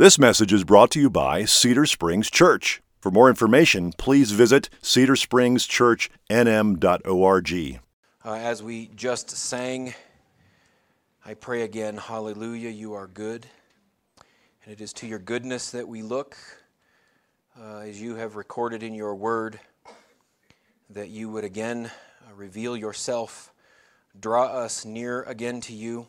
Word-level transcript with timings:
This 0.00 0.18
message 0.18 0.50
is 0.50 0.64
brought 0.64 0.90
to 0.92 0.98
you 0.98 1.10
by 1.10 1.44
Cedar 1.44 1.84
Springs 1.84 2.30
Church. 2.30 2.80
For 3.02 3.10
more 3.10 3.28
information, 3.28 3.92
please 3.98 4.32
visit 4.32 4.70
cedarspringschurchnm.org. 4.80 7.80
Uh, 8.24 8.32
as 8.32 8.62
we 8.62 8.86
just 8.96 9.28
sang, 9.28 9.92
I 11.26 11.34
pray 11.34 11.64
again, 11.64 11.98
Hallelujah, 11.98 12.70
you 12.70 12.94
are 12.94 13.08
good. 13.08 13.44
And 14.64 14.72
it 14.72 14.80
is 14.80 14.94
to 14.94 15.06
your 15.06 15.18
goodness 15.18 15.70
that 15.72 15.86
we 15.86 16.00
look, 16.00 16.34
uh, 17.60 17.80
as 17.80 18.00
you 18.00 18.14
have 18.14 18.36
recorded 18.36 18.82
in 18.82 18.94
your 18.94 19.14
word, 19.14 19.60
that 20.88 21.10
you 21.10 21.28
would 21.28 21.44
again 21.44 21.90
uh, 22.26 22.32
reveal 22.34 22.74
yourself, 22.74 23.52
draw 24.18 24.46
us 24.46 24.86
near 24.86 25.24
again 25.24 25.60
to 25.60 25.74
you. 25.74 26.06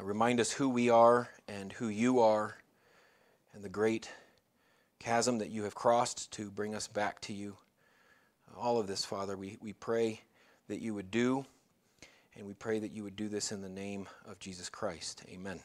Uh, 0.00 0.04
remind 0.04 0.40
us 0.40 0.52
who 0.52 0.68
we 0.68 0.88
are 0.88 1.28
and 1.48 1.72
who 1.72 1.88
you 1.88 2.20
are, 2.20 2.56
and 3.52 3.62
the 3.62 3.68
great 3.68 4.10
chasm 4.98 5.38
that 5.38 5.50
you 5.50 5.64
have 5.64 5.74
crossed 5.74 6.30
to 6.32 6.50
bring 6.50 6.74
us 6.74 6.86
back 6.86 7.20
to 7.20 7.32
you. 7.32 7.56
Uh, 8.50 8.60
all 8.60 8.78
of 8.78 8.86
this, 8.86 9.04
Father, 9.04 9.36
we, 9.36 9.58
we 9.60 9.72
pray 9.72 10.20
that 10.68 10.80
you 10.80 10.94
would 10.94 11.10
do, 11.10 11.44
and 12.36 12.46
we 12.46 12.54
pray 12.54 12.78
that 12.78 12.92
you 12.92 13.02
would 13.02 13.16
do 13.16 13.28
this 13.28 13.52
in 13.52 13.60
the 13.62 13.68
name 13.68 14.06
of 14.26 14.38
Jesus 14.38 14.68
Christ. 14.68 15.22
Amen. 15.28 15.58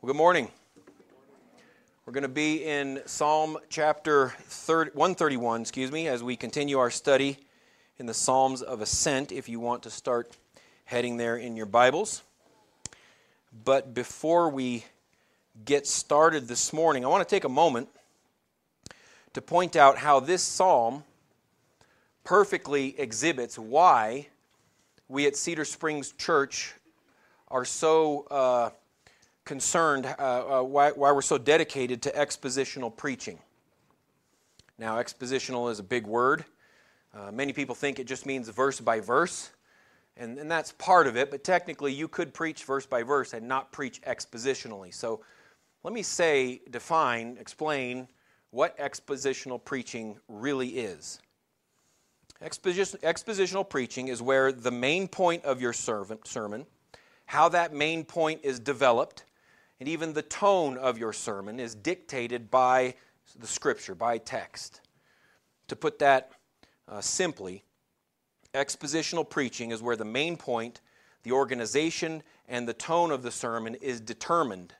Well, 0.00 0.12
good 0.12 0.18
morning. 0.18 0.48
We're 2.06 2.12
going 2.12 2.22
to 2.22 2.28
be 2.28 2.64
in 2.64 3.02
Psalm 3.04 3.58
chapter 3.68 4.32
30, 4.44 4.92
131, 4.92 5.62
excuse 5.62 5.92
me, 5.92 6.08
as 6.08 6.22
we 6.22 6.36
continue 6.36 6.78
our 6.78 6.90
study 6.90 7.36
in 7.98 8.06
the 8.06 8.14
Psalms 8.14 8.62
of 8.62 8.80
Ascent, 8.80 9.32
if 9.32 9.48
you 9.48 9.60
want 9.60 9.82
to 9.82 9.90
start 9.90 10.34
heading 10.84 11.16
there 11.16 11.36
in 11.36 11.56
your 11.56 11.66
Bibles. 11.66 12.22
But 13.52 13.94
before 13.94 14.50
we 14.50 14.84
get 15.64 15.86
started 15.86 16.48
this 16.48 16.72
morning, 16.72 17.04
I 17.04 17.08
want 17.08 17.26
to 17.26 17.34
take 17.34 17.44
a 17.44 17.48
moment 17.48 17.88
to 19.32 19.42
point 19.42 19.76
out 19.76 19.98
how 19.98 20.20
this 20.20 20.42
psalm 20.42 21.04
perfectly 22.24 22.98
exhibits 22.98 23.58
why 23.58 24.28
we 25.08 25.26
at 25.26 25.36
Cedar 25.36 25.64
Springs 25.64 26.12
Church 26.12 26.74
are 27.48 27.64
so 27.64 28.26
uh, 28.30 28.70
concerned, 29.46 30.04
uh, 30.18 30.60
uh, 30.60 30.62
why, 30.62 30.90
why 30.90 31.10
we're 31.12 31.22
so 31.22 31.38
dedicated 31.38 32.02
to 32.02 32.10
expositional 32.10 32.94
preaching. 32.94 33.38
Now, 34.78 34.96
expositional 34.96 35.70
is 35.70 35.78
a 35.78 35.82
big 35.82 36.06
word. 36.06 36.44
Uh, 37.14 37.32
many 37.32 37.54
people 37.54 37.74
think 37.74 37.98
it 37.98 38.06
just 38.06 38.26
means 38.26 38.48
verse 38.50 38.78
by 38.78 39.00
verse 39.00 39.50
and, 40.18 40.38
and 40.38 40.50
that's 40.50 40.72
part 40.72 41.06
of 41.06 41.16
it, 41.16 41.30
but 41.30 41.44
technically 41.44 41.92
you 41.92 42.08
could 42.08 42.34
preach 42.34 42.64
verse 42.64 42.86
by 42.86 43.02
verse 43.02 43.32
and 43.32 43.46
not 43.46 43.72
preach 43.72 44.02
expositionally. 44.02 44.92
So 44.92 45.20
let 45.84 45.94
me 45.94 46.02
say, 46.02 46.60
define, 46.70 47.36
explain 47.40 48.08
what 48.50 48.76
expositional 48.78 49.64
preaching 49.64 50.18
really 50.28 50.70
is. 50.70 51.20
Exposition, 52.40 53.00
expositional 53.02 53.68
preaching 53.68 54.08
is 54.08 54.22
where 54.22 54.52
the 54.52 54.70
main 54.70 55.08
point 55.08 55.44
of 55.44 55.60
your 55.60 55.72
sermon, 55.72 56.66
how 57.26 57.48
that 57.48 57.72
main 57.72 58.04
point 58.04 58.40
is 58.42 58.58
developed, 58.58 59.24
and 59.80 59.88
even 59.88 60.12
the 60.12 60.22
tone 60.22 60.76
of 60.78 60.98
your 60.98 61.12
sermon 61.12 61.60
is 61.60 61.74
dictated 61.74 62.50
by 62.50 62.94
the 63.38 63.46
scripture, 63.46 63.94
by 63.94 64.18
text. 64.18 64.80
To 65.68 65.76
put 65.76 65.98
that 65.98 66.32
uh, 66.88 67.00
simply, 67.00 67.64
Expositional 68.54 69.28
preaching 69.28 69.70
is 69.70 69.82
where 69.82 69.96
the 69.96 70.04
main 70.04 70.36
point, 70.36 70.80
the 71.22 71.32
organization, 71.32 72.22
and 72.48 72.66
the 72.66 72.74
tone 72.74 73.10
of 73.10 73.22
the 73.22 73.30
sermon 73.30 73.74
is 73.76 74.00
determined 74.00 74.74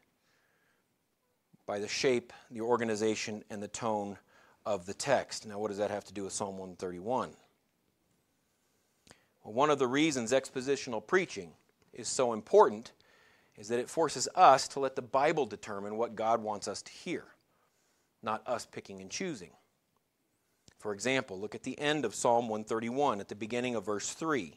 by 1.66 1.78
the 1.78 1.88
shape, 1.88 2.33
the 2.50 2.62
organization, 2.62 3.44
and 3.50 3.62
the 3.62 3.69
tone 3.69 4.16
of 4.64 4.86
the 4.86 4.94
text. 4.94 5.47
Now, 5.47 5.58
what 5.58 5.69
does 5.69 5.78
that 5.78 5.91
have 5.91 6.05
to 6.05 6.14
do 6.14 6.25
with 6.25 6.33
Psalm 6.33 6.56
131? 6.56 7.30
Well, 9.44 9.54
one 9.54 9.70
of 9.70 9.78
the 9.78 9.87
reasons 9.87 10.32
expositional 10.32 11.06
preaching 11.06 11.53
is 11.93 12.09
so 12.09 12.32
important 12.32 12.93
is 13.59 13.69
that 13.69 13.81
it 13.81 13.91
forces 13.91 14.28
us 14.34 14.69
to 14.69 14.81
let 14.81 14.97
the 14.97 15.03
Bible 15.03 15.44
determine 15.44 15.97
what 15.97 16.14
God 16.14 16.43
wants 16.43 16.69
us 16.69 16.81
to 16.82 16.93
hear, 16.93 17.25
not 18.22 18.43
us 18.47 18.66
picking 18.66 19.00
and 19.00 19.10
choosing. 19.10 19.50
For 20.78 20.93
example, 20.93 21.39
look 21.39 21.55
at 21.55 21.65
the 21.65 21.78
end 21.78 22.05
of 22.05 22.15
Psalm 22.15 22.49
131 22.49 23.21
at 23.21 23.28
the 23.28 23.34
beginning 23.34 23.75
of 23.75 23.84
verse 23.84 24.12
3. 24.12 24.55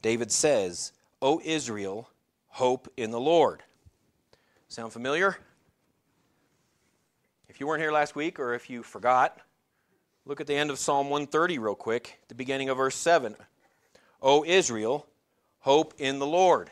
David 0.00 0.32
says, 0.32 0.92
O 1.20 1.40
Israel, 1.44 2.08
hope 2.48 2.92
in 2.96 3.12
the 3.12 3.20
Lord. 3.20 3.62
Sound 4.68 4.92
familiar? 4.92 5.36
If 7.48 7.60
you 7.60 7.66
weren't 7.66 7.82
here 7.82 7.92
last 7.92 8.16
week 8.16 8.40
or 8.40 8.54
if 8.54 8.68
you 8.68 8.82
forgot, 8.82 9.38
look 10.26 10.40
at 10.40 10.46
the 10.46 10.56
end 10.56 10.70
of 10.70 10.78
Psalm 10.78 11.10
130 11.10 11.58
real 11.58 11.74
quick, 11.74 12.18
the 12.28 12.34
beginning 12.34 12.68
of 12.68 12.78
verse 12.78 12.96
7. 12.96 13.36
O 14.20 14.44
Israel, 14.44 15.06
hope 15.60 15.94
in 15.98 16.18
the 16.18 16.26
Lord. 16.26 16.70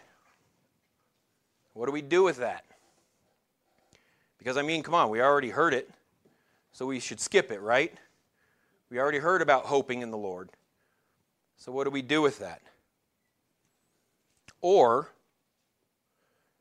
What 1.75 1.87
do 1.87 1.93
we 1.93 2.03
do 2.03 2.25
with 2.25 2.39
that? 2.39 2.65
Because, 4.39 4.57
I 4.57 4.63
mean, 4.63 4.83
come 4.83 4.95
on, 4.95 5.11
we 5.11 5.21
already 5.21 5.51
heard 5.51 5.75
it. 5.75 5.91
So 6.81 6.87
we 6.87 6.99
should 6.99 7.21
skip 7.21 7.53
it, 7.53 7.61
right? 7.61 7.93
We 8.89 8.99
already 8.99 9.19
heard 9.19 9.43
about 9.43 9.67
hoping 9.67 10.01
in 10.01 10.11
the 10.11 10.17
Lord. 10.17 10.49
So 11.59 11.71
what 11.71 11.85
do 11.85 11.91
we 11.91 12.01
do 12.01 12.23
with 12.23 12.39
that? 12.39 12.63
Or 14.63 15.13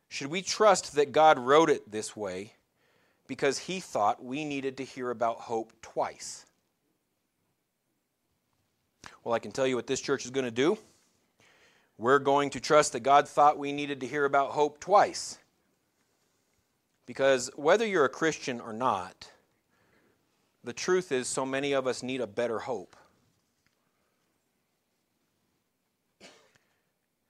should 0.10 0.28
we 0.28 0.42
trust 0.42 0.96
that 0.96 1.14
God 1.14 1.40
wrote 1.40 1.70
it 1.70 1.90
this 1.90 2.18
way 2.18 2.52
because 3.28 3.60
he 3.60 3.80
thought 3.80 4.22
we 4.22 4.44
needed 4.44 4.76
to 4.76 4.84
hear 4.84 5.10
about 5.10 5.38
hope 5.38 5.72
twice? 5.82 6.46
Well, 9.24 9.34
I 9.34 9.40
can 9.40 9.54
tell 9.54 9.68
you 9.68 9.78
what 9.78 9.88
this 9.88 10.02
church 10.02 10.26
is 10.26 10.32
going 10.32 10.44
to 10.44 10.52
do. 10.52 10.78
We're 11.98 12.20
going 12.20 12.50
to 12.50 12.60
trust 12.60 12.92
that 12.92 13.04
God 13.04 13.26
thought 13.26 13.58
we 13.58 13.72
needed 13.72 14.02
to 14.02 14.08
hear 14.08 14.26
about 14.26 14.50
hope 14.50 14.82
twice. 14.82 15.40
Because 17.06 17.50
whether 17.56 17.88
you're 17.88 18.04
a 18.04 18.10
Christian 18.10 18.60
or 18.60 18.74
not, 18.74 19.32
the 20.70 20.74
truth 20.74 21.12
is, 21.12 21.28
so 21.28 21.48
many 21.48 21.72
of 21.72 21.88
us 21.88 22.04
need 22.04 22.22
a 22.22 22.28
better 22.28 22.60
hope. 22.60 22.96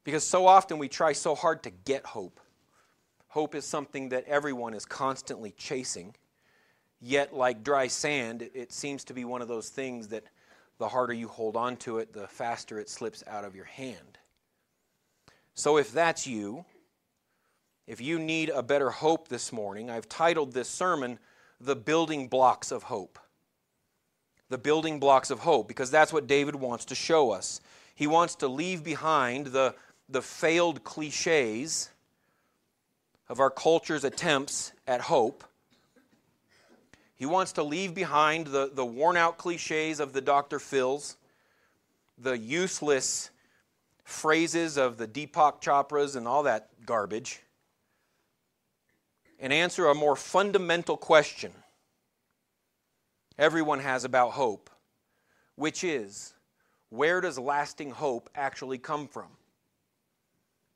Because 0.03 0.25
so 0.25 0.45
often 0.45 0.77
we 0.77 0.89
try 0.89 1.13
so 1.13 1.35
hard 1.35 1.63
to 1.63 1.69
get 1.69 2.05
hope. 2.05 2.41
Hope 3.29 3.55
is 3.55 3.63
something 3.63 4.09
that 4.09 4.25
everyone 4.27 4.73
is 4.73 4.83
constantly 4.83 5.51
chasing. 5.51 6.15
Yet, 6.99 7.33
like 7.33 7.63
dry 7.63 7.87
sand, 7.87 8.49
it 8.53 8.73
seems 8.73 9.05
to 9.05 9.13
be 9.13 9.23
one 9.23 9.41
of 9.41 9.47
those 9.47 9.69
things 9.69 10.09
that 10.09 10.25
the 10.77 10.89
harder 10.89 11.13
you 11.13 11.29
hold 11.29 11.55
on 11.55 11.77
to 11.77 11.99
it, 11.99 12.11
the 12.11 12.27
faster 12.27 12.77
it 12.77 12.89
slips 12.89 13.23
out 13.25 13.45
of 13.45 13.55
your 13.55 13.63
hand. 13.63 14.17
So, 15.53 15.77
if 15.77 15.93
that's 15.93 16.27
you, 16.27 16.65
if 17.87 18.01
you 18.01 18.19
need 18.19 18.49
a 18.49 18.61
better 18.61 18.89
hope 18.89 19.29
this 19.29 19.53
morning, 19.53 19.89
I've 19.89 20.09
titled 20.09 20.51
this 20.51 20.67
sermon, 20.67 21.19
the 21.61 21.77
building 21.77 22.27
blocks 22.27 22.73
of 22.73 22.83
hope. 22.83 23.17
The 24.49 24.57
building 24.57 24.99
blocks 24.99 25.29
of 25.29 25.39
hope, 25.39 25.67
because 25.67 25.91
that's 25.91 26.11
what 26.11 26.27
David 26.27 26.55
wants 26.55 26.85
to 26.85 26.95
show 26.95 27.31
us. 27.31 27.61
He 27.95 28.07
wants 28.07 28.35
to 28.35 28.47
leave 28.47 28.83
behind 28.83 29.47
the, 29.47 29.75
the 30.07 30.21
failed 30.21 30.83
cliches 30.83 31.89
of 33.27 33.39
our 33.39 33.51
culture's 33.51 34.03
attempts 34.03 34.71
at 34.87 35.01
hope. 35.01 35.43
He 37.15 37.25
wants 37.25 37.51
to 37.53 37.63
leave 37.63 37.93
behind 37.93 38.47
the, 38.47 38.71
the 38.73 38.85
worn 38.85 39.17
out 39.17 39.37
cliches 39.37 39.99
of 39.99 40.13
the 40.13 40.21
Dr. 40.21 40.57
Phils, 40.57 41.15
the 42.17 42.37
useless 42.37 43.29
phrases 44.03 44.77
of 44.77 44.97
the 44.97 45.07
Deepak 45.07 45.61
Chopras 45.61 46.15
and 46.15 46.27
all 46.27 46.43
that 46.43 46.69
garbage 46.85 47.41
and 49.39 49.53
answer 49.53 49.87
a 49.87 49.95
more 49.95 50.15
fundamental 50.15 50.97
question 50.97 51.53
everyone 53.39 53.79
has 53.79 54.03
about 54.03 54.31
hope, 54.31 54.69
which 55.55 55.83
is 55.83 56.33
where 56.89 57.21
does 57.21 57.39
lasting 57.39 57.91
hope 57.91 58.29
actually 58.35 58.77
come 58.77 59.07
from? 59.07 59.27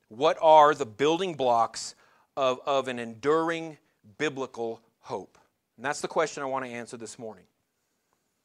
What 0.08 0.38
are 0.40 0.74
the 0.74 0.86
building 0.86 1.34
blocks 1.34 1.94
of, 2.36 2.60
of 2.66 2.88
an 2.88 2.98
enduring 2.98 3.78
biblical 4.18 4.80
hope? 5.00 5.38
And 5.76 5.84
that's 5.84 6.00
the 6.00 6.08
question 6.08 6.42
I 6.42 6.46
want 6.46 6.64
to 6.64 6.70
answer 6.70 6.96
this 6.96 7.18
morning. 7.18 7.44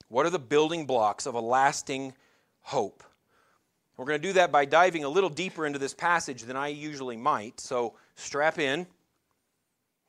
What 0.10 0.25
are 0.25 0.31
the 0.31 0.39
building 0.39 0.86
blocks 0.86 1.25
of 1.25 1.36
a 1.36 1.39
lasting 1.39 2.13
hope? 2.62 3.04
We're 3.95 4.06
going 4.06 4.21
to 4.21 4.27
do 4.27 4.33
that 4.33 4.51
by 4.51 4.66
diving 4.66 5.04
a 5.04 5.10
little 5.10 5.30
deeper 5.30 5.66
into 5.66 5.77
this 5.77 5.94
passage 5.94 6.44
than 6.44 6.56
I 6.56 6.69
usually 6.69 7.18
might. 7.18 7.60
So 7.60 7.95
strap 8.16 8.57
in. 8.57 8.88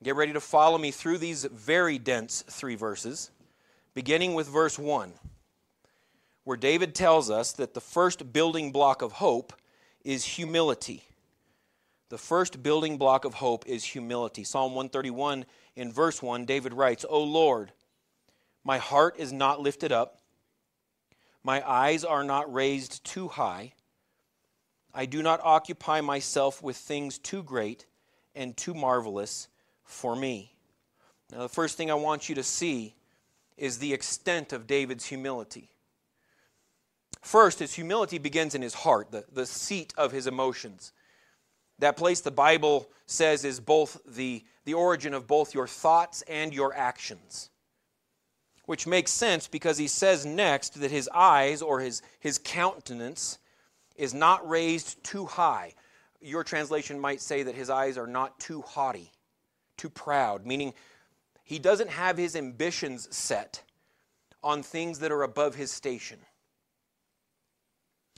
Get 0.02 0.16
ready 0.16 0.32
to 0.32 0.40
follow 0.40 0.78
me 0.78 0.92
through 0.92 1.18
these 1.18 1.44
very 1.44 1.98
dense 1.98 2.42
three 2.48 2.76
verses, 2.76 3.30
beginning 3.94 4.34
with 4.34 4.48
verse 4.48 4.78
1, 4.78 5.12
where 6.44 6.56
David 6.56 6.94
tells 6.94 7.30
us 7.30 7.52
that 7.52 7.74
the 7.74 7.80
first 7.80 8.32
building 8.32 8.72
block 8.72 9.02
of 9.02 9.12
hope 9.12 9.52
is 10.04 10.24
humility. 10.24 11.04
The 12.08 12.18
first 12.18 12.62
building 12.62 12.98
block 12.98 13.24
of 13.24 13.34
hope 13.34 13.66
is 13.66 13.84
humility. 13.84 14.42
Psalm 14.44 14.74
131 14.74 15.44
in 15.76 15.92
verse 15.92 16.22
1, 16.22 16.44
David 16.44 16.74
writes, 16.74 17.04
O 17.08 17.22
Lord, 17.22 17.72
my 18.64 18.78
heart 18.78 19.14
is 19.18 19.32
not 19.32 19.60
lifted 19.60 19.92
up, 19.92 20.20
my 21.42 21.66
eyes 21.68 22.04
are 22.04 22.24
not 22.24 22.52
raised 22.52 23.04
too 23.04 23.28
high. 23.28 23.72
I 24.92 25.06
do 25.06 25.22
not 25.22 25.40
occupy 25.42 26.00
myself 26.00 26.62
with 26.62 26.76
things 26.76 27.18
too 27.18 27.42
great 27.42 27.86
and 28.34 28.56
too 28.56 28.74
marvelous 28.74 29.48
for 29.84 30.16
me. 30.16 30.54
Now, 31.30 31.38
the 31.38 31.48
first 31.48 31.76
thing 31.76 31.90
I 31.90 31.94
want 31.94 32.28
you 32.28 32.34
to 32.34 32.42
see 32.42 32.94
is 33.60 33.78
the 33.78 33.92
extent 33.92 34.52
of 34.52 34.66
David's 34.66 35.06
humility. 35.06 35.68
First, 37.20 37.58
his 37.58 37.74
humility 37.74 38.16
begins 38.16 38.54
in 38.54 38.62
his 38.62 38.72
heart, 38.72 39.12
the, 39.12 39.26
the 39.30 39.44
seat 39.44 39.92
of 39.98 40.12
his 40.12 40.26
emotions. 40.26 40.92
That 41.78 41.98
place 41.98 42.20
the 42.20 42.30
Bible 42.30 42.88
says 43.04 43.44
is 43.44 43.60
both 43.60 44.00
the, 44.06 44.44
the 44.64 44.74
origin 44.74 45.12
of 45.12 45.26
both 45.26 45.54
your 45.54 45.66
thoughts 45.66 46.22
and 46.22 46.54
your 46.54 46.74
actions. 46.74 47.50
Which 48.64 48.86
makes 48.86 49.10
sense 49.10 49.46
because 49.46 49.76
he 49.76 49.88
says 49.88 50.24
next 50.24 50.80
that 50.80 50.90
his 50.90 51.08
eyes 51.12 51.60
or 51.60 51.80
his, 51.80 52.00
his 52.18 52.38
countenance 52.42 53.38
is 53.94 54.14
not 54.14 54.48
raised 54.48 55.04
too 55.04 55.26
high. 55.26 55.74
Your 56.22 56.44
translation 56.44 56.98
might 56.98 57.20
say 57.20 57.42
that 57.42 57.54
his 57.54 57.68
eyes 57.68 57.98
are 57.98 58.06
not 58.06 58.40
too 58.40 58.62
haughty, 58.62 59.12
too 59.76 59.90
proud, 59.90 60.46
meaning 60.46 60.72
he 61.50 61.58
doesn't 61.58 61.90
have 61.90 62.16
his 62.16 62.36
ambitions 62.36 63.08
set 63.10 63.64
on 64.40 64.62
things 64.62 65.00
that 65.00 65.10
are 65.10 65.24
above 65.24 65.56
his 65.56 65.72
station. 65.72 66.20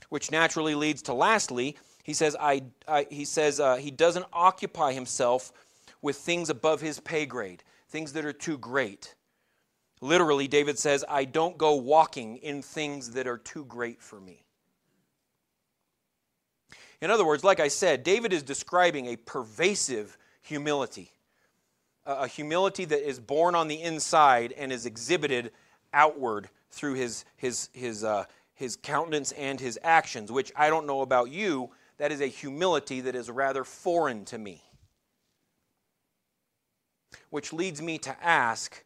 Which 0.09 0.29
naturally 0.29 0.75
leads 0.75 1.01
to 1.01 1.15
lastly, 1.15 1.75
he 2.03 2.13
says, 2.13 2.35
I, 2.39 2.61
I 2.87 3.07
he, 3.09 3.25
says 3.25 3.59
uh, 3.59 3.77
he 3.77 3.89
doesn't 3.89 4.27
occupy 4.31 4.93
himself 4.93 5.51
with 5.99 6.17
things 6.17 6.51
above 6.51 6.79
his 6.79 6.99
pay 6.99 7.25
grade, 7.25 7.63
things 7.89 8.13
that 8.13 8.23
are 8.23 8.33
too 8.33 8.59
great. 8.59 9.15
Literally, 9.99 10.47
David 10.47 10.77
says, 10.77 11.03
I 11.09 11.25
don't 11.25 11.57
go 11.57 11.73
walking 11.73 12.37
in 12.37 12.61
things 12.61 13.13
that 13.13 13.25
are 13.25 13.39
too 13.39 13.65
great 13.65 13.99
for 13.99 14.21
me. 14.21 14.43
In 17.01 17.09
other 17.09 17.25
words, 17.25 17.43
like 17.43 17.59
I 17.59 17.69
said, 17.69 18.03
David 18.03 18.31
is 18.31 18.43
describing 18.43 19.07
a 19.07 19.15
pervasive 19.15 20.19
humility, 20.43 21.12
a 22.05 22.27
humility 22.27 22.85
that 22.85 23.07
is 23.07 23.19
born 23.19 23.55
on 23.55 23.67
the 23.67 23.81
inside 23.81 24.53
and 24.57 24.71
is 24.71 24.85
exhibited 24.85 25.51
outward 25.93 26.49
through 26.69 26.95
his, 26.95 27.25
his, 27.37 27.69
his, 27.73 28.03
uh, 28.03 28.25
his 28.53 28.75
countenance 28.75 29.31
and 29.33 29.59
his 29.59 29.79
actions, 29.83 30.31
which 30.31 30.51
I 30.55 30.69
don't 30.69 30.87
know 30.87 31.01
about 31.01 31.29
you, 31.29 31.71
that 31.97 32.11
is 32.11 32.21
a 32.21 32.27
humility 32.27 33.01
that 33.01 33.15
is 33.15 33.29
rather 33.29 33.63
foreign 33.63 34.25
to 34.25 34.37
me. 34.37 34.61
Which 37.29 37.53
leads 37.53 37.81
me 37.81 37.97
to 37.99 38.15
ask 38.23 38.83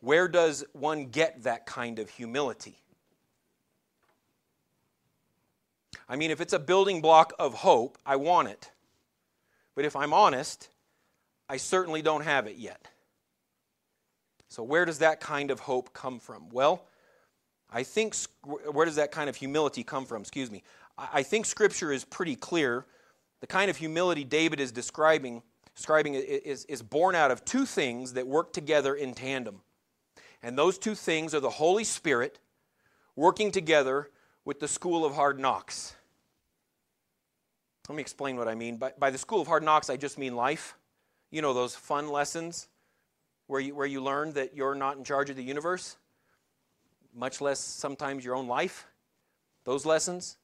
where 0.00 0.28
does 0.28 0.64
one 0.72 1.06
get 1.06 1.42
that 1.42 1.66
kind 1.66 1.98
of 1.98 2.08
humility? 2.08 2.78
I 6.08 6.16
mean, 6.16 6.30
if 6.30 6.40
it's 6.40 6.52
a 6.52 6.58
building 6.58 7.00
block 7.00 7.32
of 7.38 7.54
hope, 7.54 7.98
I 8.04 8.16
want 8.16 8.48
it. 8.48 8.70
But 9.74 9.84
if 9.84 9.94
I'm 9.94 10.12
honest, 10.12 10.68
I 11.50 11.56
certainly 11.56 12.00
don't 12.00 12.22
have 12.22 12.46
it 12.46 12.58
yet. 12.58 12.86
So, 14.50 14.62
where 14.62 14.84
does 14.84 14.98
that 14.98 15.18
kind 15.18 15.50
of 15.50 15.58
hope 15.58 15.92
come 15.92 16.20
from? 16.20 16.48
Well, 16.50 16.86
I 17.68 17.82
think, 17.82 18.14
where 18.44 18.86
does 18.86 18.94
that 18.96 19.10
kind 19.10 19.28
of 19.28 19.34
humility 19.34 19.82
come 19.82 20.06
from? 20.06 20.22
Excuse 20.22 20.48
me. 20.48 20.62
I 20.96 21.24
think 21.24 21.46
Scripture 21.46 21.92
is 21.92 22.04
pretty 22.04 22.36
clear. 22.36 22.86
The 23.40 23.48
kind 23.48 23.68
of 23.68 23.76
humility 23.76 24.22
David 24.22 24.60
is 24.60 24.70
describing, 24.70 25.42
describing 25.74 26.14
is, 26.14 26.66
is 26.66 26.82
born 26.82 27.16
out 27.16 27.32
of 27.32 27.44
two 27.44 27.66
things 27.66 28.12
that 28.12 28.28
work 28.28 28.52
together 28.52 28.94
in 28.94 29.12
tandem. 29.12 29.60
And 30.44 30.56
those 30.56 30.78
two 30.78 30.94
things 30.94 31.34
are 31.34 31.40
the 31.40 31.50
Holy 31.50 31.84
Spirit 31.84 32.38
working 33.16 33.50
together 33.50 34.10
with 34.44 34.60
the 34.60 34.68
school 34.68 35.04
of 35.04 35.16
hard 35.16 35.40
knocks. 35.40 35.96
Let 37.88 37.96
me 37.96 38.02
explain 38.02 38.36
what 38.36 38.46
I 38.46 38.54
mean. 38.54 38.76
By, 38.76 38.92
by 38.96 39.10
the 39.10 39.18
school 39.18 39.40
of 39.40 39.48
hard 39.48 39.64
knocks, 39.64 39.90
I 39.90 39.96
just 39.96 40.16
mean 40.16 40.36
life. 40.36 40.76
You 41.30 41.42
know, 41.42 41.54
those 41.54 41.76
fun 41.76 42.08
lessons 42.08 42.68
where 43.46 43.60
you, 43.60 43.74
where 43.74 43.86
you 43.86 44.02
learn 44.02 44.32
that 44.34 44.54
you're 44.54 44.74
not 44.74 44.96
in 44.96 45.04
charge 45.04 45.30
of 45.30 45.36
the 45.36 45.42
universe, 45.42 45.96
much 47.14 47.40
less 47.40 47.60
sometimes 47.60 48.24
your 48.24 48.34
own 48.34 48.48
life. 48.48 48.86
Those 49.64 49.84
lessons. 49.84 50.36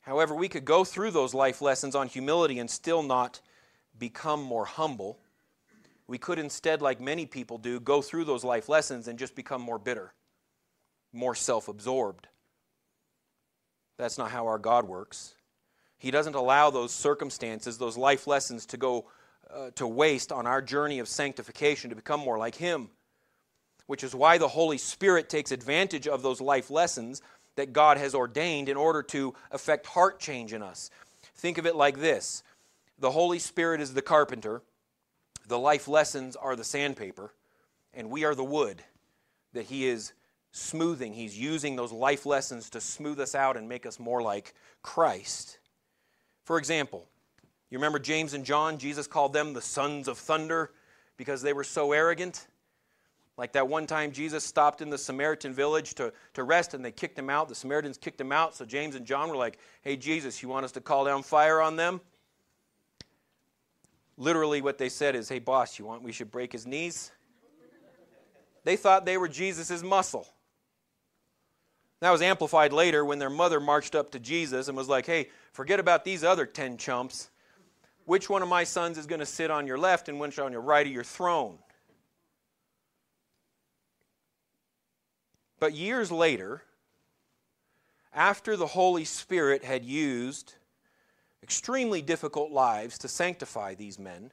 However, 0.00 0.34
we 0.34 0.48
could 0.48 0.64
go 0.64 0.84
through 0.84 1.12
those 1.12 1.32
life 1.32 1.62
lessons 1.62 1.94
on 1.94 2.08
humility 2.08 2.58
and 2.58 2.68
still 2.68 3.02
not 3.02 3.40
become 3.98 4.42
more 4.42 4.64
humble. 4.64 5.18
We 6.06 6.18
could 6.18 6.38
instead, 6.38 6.82
like 6.82 7.00
many 7.00 7.26
people 7.26 7.58
do, 7.58 7.78
go 7.78 8.02
through 8.02 8.24
those 8.24 8.42
life 8.42 8.68
lessons 8.68 9.06
and 9.06 9.18
just 9.18 9.36
become 9.36 9.62
more 9.62 9.78
bitter, 9.78 10.12
more 11.12 11.34
self 11.34 11.68
absorbed. 11.68 12.26
That's 13.96 14.18
not 14.18 14.32
how 14.32 14.46
our 14.46 14.58
God 14.58 14.86
works. 14.88 15.34
He 16.02 16.10
doesn't 16.10 16.34
allow 16.34 16.70
those 16.70 16.92
circumstances, 16.92 17.78
those 17.78 17.96
life 17.96 18.26
lessons 18.26 18.66
to 18.66 18.76
go 18.76 19.06
uh, 19.48 19.70
to 19.76 19.86
waste 19.86 20.32
on 20.32 20.48
our 20.48 20.60
journey 20.60 20.98
of 20.98 21.06
sanctification 21.06 21.90
to 21.90 21.96
become 21.96 22.18
more 22.18 22.38
like 22.38 22.56
Him. 22.56 22.90
Which 23.86 24.02
is 24.02 24.12
why 24.12 24.36
the 24.36 24.48
Holy 24.48 24.78
Spirit 24.78 25.28
takes 25.28 25.52
advantage 25.52 26.08
of 26.08 26.20
those 26.20 26.40
life 26.40 26.72
lessons 26.72 27.22
that 27.54 27.72
God 27.72 27.98
has 27.98 28.16
ordained 28.16 28.68
in 28.68 28.76
order 28.76 29.04
to 29.04 29.34
effect 29.52 29.86
heart 29.86 30.18
change 30.18 30.52
in 30.52 30.60
us. 30.60 30.90
Think 31.36 31.56
of 31.56 31.66
it 31.66 31.76
like 31.76 32.00
this 32.00 32.42
the 32.98 33.12
Holy 33.12 33.38
Spirit 33.38 33.80
is 33.80 33.94
the 33.94 34.02
carpenter, 34.02 34.60
the 35.46 35.58
life 35.58 35.86
lessons 35.86 36.34
are 36.34 36.56
the 36.56 36.64
sandpaper, 36.64 37.32
and 37.94 38.10
we 38.10 38.24
are 38.24 38.34
the 38.34 38.42
wood 38.42 38.82
that 39.52 39.66
He 39.66 39.86
is 39.86 40.14
smoothing. 40.50 41.12
He's 41.12 41.38
using 41.38 41.76
those 41.76 41.92
life 41.92 42.26
lessons 42.26 42.70
to 42.70 42.80
smooth 42.80 43.20
us 43.20 43.36
out 43.36 43.56
and 43.56 43.68
make 43.68 43.86
us 43.86 44.00
more 44.00 44.20
like 44.20 44.52
Christ. 44.82 45.58
For 46.44 46.58
example, 46.58 47.06
you 47.70 47.78
remember 47.78 47.98
James 47.98 48.34
and 48.34 48.44
John? 48.44 48.78
Jesus 48.78 49.06
called 49.06 49.32
them 49.32 49.52
the 49.52 49.62
sons 49.62 50.08
of 50.08 50.18
thunder 50.18 50.72
because 51.16 51.42
they 51.42 51.52
were 51.52 51.64
so 51.64 51.92
arrogant. 51.92 52.46
Like 53.38 53.52
that 53.52 53.66
one 53.66 53.86
time 53.86 54.12
Jesus 54.12 54.44
stopped 54.44 54.82
in 54.82 54.90
the 54.90 54.98
Samaritan 54.98 55.54
village 55.54 55.94
to, 55.94 56.12
to 56.34 56.42
rest 56.42 56.74
and 56.74 56.84
they 56.84 56.92
kicked 56.92 57.18
him 57.18 57.30
out. 57.30 57.48
The 57.48 57.54
Samaritans 57.54 57.96
kicked 57.96 58.20
him 58.20 58.30
out. 58.30 58.54
So 58.54 58.64
James 58.64 58.94
and 58.94 59.06
John 59.06 59.30
were 59.30 59.36
like, 59.36 59.58
Hey, 59.80 59.96
Jesus, 59.96 60.42
you 60.42 60.48
want 60.48 60.64
us 60.64 60.72
to 60.72 60.80
call 60.80 61.04
down 61.04 61.22
fire 61.22 61.60
on 61.60 61.76
them? 61.76 62.00
Literally, 64.18 64.60
what 64.60 64.76
they 64.76 64.90
said 64.90 65.16
is, 65.16 65.28
Hey, 65.28 65.38
boss, 65.38 65.78
you 65.78 65.86
want 65.86 66.02
we 66.02 66.12
should 66.12 66.30
break 66.30 66.52
his 66.52 66.66
knees? 66.66 67.10
They 68.64 68.76
thought 68.76 69.04
they 69.04 69.16
were 69.16 69.28
Jesus' 69.28 69.82
muscle. 69.82 70.28
That 72.02 72.10
was 72.10 72.20
amplified 72.20 72.72
later 72.72 73.04
when 73.04 73.20
their 73.20 73.30
mother 73.30 73.60
marched 73.60 73.94
up 73.94 74.10
to 74.10 74.18
Jesus 74.18 74.66
and 74.66 74.76
was 74.76 74.88
like, 74.88 75.06
hey, 75.06 75.28
forget 75.52 75.78
about 75.78 76.04
these 76.04 76.24
other 76.24 76.44
10 76.46 76.76
chumps. 76.76 77.30
Which 78.06 78.28
one 78.28 78.42
of 78.42 78.48
my 78.48 78.64
sons 78.64 78.98
is 78.98 79.06
going 79.06 79.20
to 79.20 79.26
sit 79.26 79.52
on 79.52 79.68
your 79.68 79.78
left 79.78 80.08
and 80.08 80.18
which 80.18 80.40
on 80.40 80.50
your 80.50 80.62
right 80.62 80.84
of 80.84 80.92
your 80.92 81.04
throne? 81.04 81.58
But 85.60 85.74
years 85.74 86.10
later, 86.10 86.64
after 88.12 88.56
the 88.56 88.66
Holy 88.66 89.04
Spirit 89.04 89.62
had 89.62 89.84
used 89.84 90.56
extremely 91.40 92.02
difficult 92.02 92.50
lives 92.50 92.98
to 92.98 93.06
sanctify 93.06 93.76
these 93.76 94.00
men, 94.00 94.32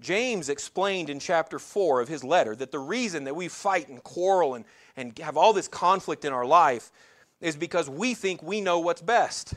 James 0.00 0.48
explained 0.48 1.10
in 1.10 1.18
chapter 1.18 1.58
4 1.58 2.00
of 2.00 2.08
his 2.08 2.22
letter 2.22 2.54
that 2.54 2.70
the 2.70 2.78
reason 2.78 3.24
that 3.24 3.34
we 3.34 3.48
fight 3.48 3.88
and 3.88 4.02
quarrel 4.02 4.54
and, 4.54 4.64
and 4.98 5.16
have 5.20 5.36
all 5.36 5.52
this 5.52 5.68
conflict 5.68 6.24
in 6.24 6.32
our 6.32 6.44
life 6.44 6.90
is 7.40 7.54
because 7.54 7.88
we 7.88 8.14
think 8.14 8.42
we 8.42 8.60
know 8.60 8.80
what's 8.80 9.00
best. 9.00 9.54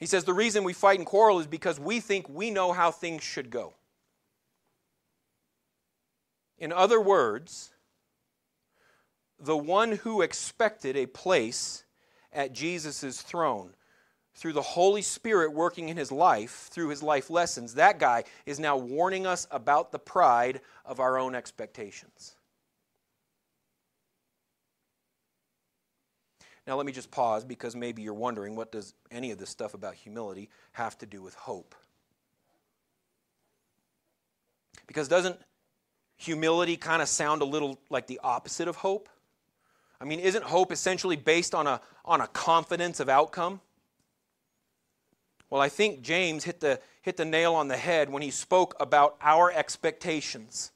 He 0.00 0.06
says 0.06 0.24
the 0.24 0.34
reason 0.34 0.64
we 0.64 0.72
fight 0.72 0.98
and 0.98 1.06
quarrel 1.06 1.38
is 1.38 1.46
because 1.46 1.78
we 1.78 2.00
think 2.00 2.28
we 2.28 2.50
know 2.50 2.72
how 2.72 2.90
things 2.90 3.22
should 3.22 3.50
go. 3.50 3.74
In 6.58 6.72
other 6.72 7.00
words, 7.00 7.70
the 9.38 9.56
one 9.56 9.92
who 9.92 10.20
expected 10.20 10.96
a 10.96 11.06
place 11.06 11.84
at 12.32 12.52
Jesus' 12.52 13.22
throne 13.22 13.70
through 14.34 14.52
the 14.52 14.62
Holy 14.62 15.02
Spirit 15.02 15.52
working 15.52 15.88
in 15.88 15.96
his 15.96 16.10
life, 16.10 16.68
through 16.72 16.88
his 16.88 17.04
life 17.04 17.30
lessons, 17.30 17.74
that 17.74 18.00
guy 18.00 18.24
is 18.46 18.58
now 18.58 18.76
warning 18.76 19.28
us 19.28 19.46
about 19.52 19.92
the 19.92 19.98
pride 20.00 20.60
of 20.84 20.98
our 20.98 21.18
own 21.18 21.36
expectations. 21.36 22.34
Now, 26.68 26.76
let 26.76 26.84
me 26.84 26.92
just 26.92 27.10
pause 27.10 27.46
because 27.46 27.74
maybe 27.74 28.02
you're 28.02 28.12
wondering 28.12 28.54
what 28.54 28.70
does 28.70 28.92
any 29.10 29.30
of 29.30 29.38
this 29.38 29.48
stuff 29.48 29.72
about 29.72 29.94
humility 29.94 30.50
have 30.72 30.98
to 30.98 31.06
do 31.06 31.22
with 31.22 31.34
hope? 31.34 31.74
Because 34.86 35.08
doesn't 35.08 35.40
humility 36.18 36.76
kind 36.76 37.00
of 37.00 37.08
sound 37.08 37.40
a 37.40 37.46
little 37.46 37.78
like 37.88 38.06
the 38.06 38.20
opposite 38.22 38.68
of 38.68 38.76
hope? 38.76 39.08
I 39.98 40.04
mean, 40.04 40.20
isn't 40.20 40.44
hope 40.44 40.70
essentially 40.70 41.16
based 41.16 41.54
on 41.54 41.66
a, 41.66 41.80
on 42.04 42.20
a 42.20 42.26
confidence 42.26 43.00
of 43.00 43.08
outcome? 43.08 43.62
Well, 45.48 45.62
I 45.62 45.70
think 45.70 46.02
James 46.02 46.44
hit 46.44 46.60
the, 46.60 46.80
hit 47.00 47.16
the 47.16 47.24
nail 47.24 47.54
on 47.54 47.68
the 47.68 47.78
head 47.78 48.10
when 48.10 48.20
he 48.20 48.30
spoke 48.30 48.74
about 48.78 49.16
our 49.22 49.50
expectations. 49.50 50.70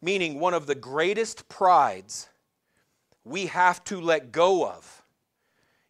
Meaning, 0.00 0.40
one 0.40 0.54
of 0.54 0.66
the 0.66 0.74
greatest 0.74 1.50
prides 1.50 2.30
we 3.28 3.46
have 3.46 3.82
to 3.84 4.00
let 4.00 4.32
go 4.32 4.66
of 4.66 5.02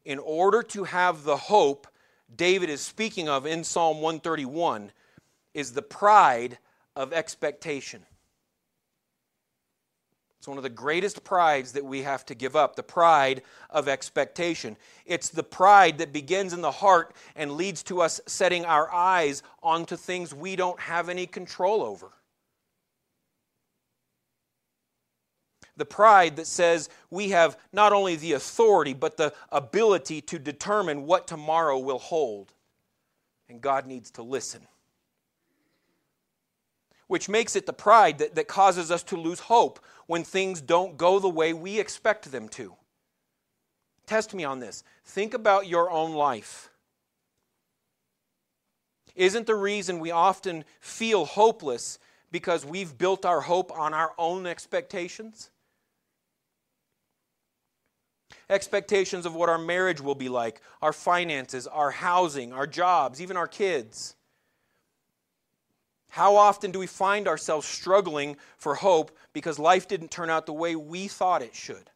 in 0.04 0.18
order 0.18 0.62
to 0.62 0.85
have 0.85 1.25
the 1.25 1.37
hope 1.37 1.87
David 2.35 2.68
is 2.68 2.80
speaking 2.80 3.28
of 3.28 3.47
in 3.47 3.64
Psalm 3.64 4.00
131 4.00 4.92
is 5.54 5.73
the 5.73 5.83
pride 5.83 6.59
of 6.95 7.12
expectation. 7.12 8.04
It's 10.38 10.47
one 10.47 10.57
of 10.57 10.62
the 10.62 10.68
greatest 10.68 11.25
prides 11.25 11.73
that 11.73 11.85
we 11.85 12.02
have 12.02 12.25
to 12.26 12.35
give 12.35 12.54
up 12.54 12.76
the 12.76 12.83
pride 12.83 13.42
of 13.71 13.88
expectation. 13.88 14.76
It's 15.04 15.30
the 15.30 15.42
pride 15.42 15.99
that 15.99 16.12
begins 16.12 16.52
in 16.52 16.61
the 16.61 16.71
heart 16.71 17.14
and 17.35 17.52
leads 17.52 17.83
to 17.85 18.00
us 18.00 18.21
setting 18.26 18.64
our 18.64 18.92
eyes 18.92 19.42
onto 19.62 19.97
things 19.97 20.33
we 20.33 20.54
don't 20.54 20.78
have 20.78 21.09
any 21.09 21.26
control 21.26 21.83
over. 21.83 22.12
The 25.78 25.87
pride 25.87 26.37
that 26.37 26.47
says 26.47 26.90
we 27.11 27.30
have 27.30 27.58
not 27.73 27.94
only 27.94 28.16
the 28.16 28.35
authority, 28.35 28.92
but 28.92 29.16
the 29.16 29.32
ability 29.50 30.20
to 30.23 30.38
determine 30.38 31.06
what 31.06 31.26
tomorrow 31.26 31.78
will 31.78 31.99
hold. 31.99 32.52
And 33.49 33.62
God 33.62 33.87
needs 33.87 34.11
to 34.12 34.23
listen 34.23 34.66
which 37.08 37.28
makes 37.28 37.56
it 37.56 37.66
the 37.66 37.73
pride 37.73 38.18
that, 38.18 38.37
that 38.37 38.47
causes 38.47 38.90
us 38.90 39.02
to 39.02 39.16
lose 39.16 39.40
hope 39.40 39.80
when 40.06 40.23
things 40.23 40.61
don't 40.61 40.97
go 40.97 41.18
the 41.18 41.28
way 41.28 41.52
we 41.52 41.80
expect 41.80 42.30
them 42.30 42.49
to. 42.50 42.75
Test 44.06 44.32
me 44.32 44.44
on 44.44 44.61
this. 44.61 44.85
Think 45.04 45.35
about 45.35 45.66
your 45.66 45.90
own 45.90 46.14
life. 46.14 46.70
Isn't 49.16 49.47
the 49.47 49.54
reason 49.54 49.99
we 49.99 50.11
often 50.12 50.64
feel 50.80 51.25
hopeless 51.25 51.99
because 52.30 52.64
we've 52.64 52.97
built 52.97 53.26
our 53.26 53.40
hope 53.40 53.73
on 53.76 53.92
our 53.92 54.12
own 54.16 54.47
expectations? 54.47 55.50
Expectations 58.50 59.26
of 59.26 59.35
what 59.35 59.49
our 59.49 59.58
marriage 59.58 60.00
will 60.00 60.14
be 60.14 60.28
like, 60.28 60.61
our 60.80 60.92
finances, 60.92 61.66
our 61.66 61.90
housing, 61.90 62.52
our 62.52 62.66
jobs, 62.66 63.20
even 63.20 63.37
our 63.37 63.49
kids. 63.49 64.14
How 66.08 66.37
often 66.37 66.70
do 66.70 66.78
we 66.78 66.87
find 66.87 67.28
ourselves 67.28 67.66
struggling 67.66 68.37
for 68.56 68.75
hope 68.75 69.16
because 69.32 69.58
life 69.58 69.87
didn't 69.87 70.11
turn 70.11 70.30
out 70.30 70.47
the 70.47 70.52
way 70.52 70.75
we 70.76 71.08
thought 71.08 71.42
it 71.42 71.54
should? 71.54 71.90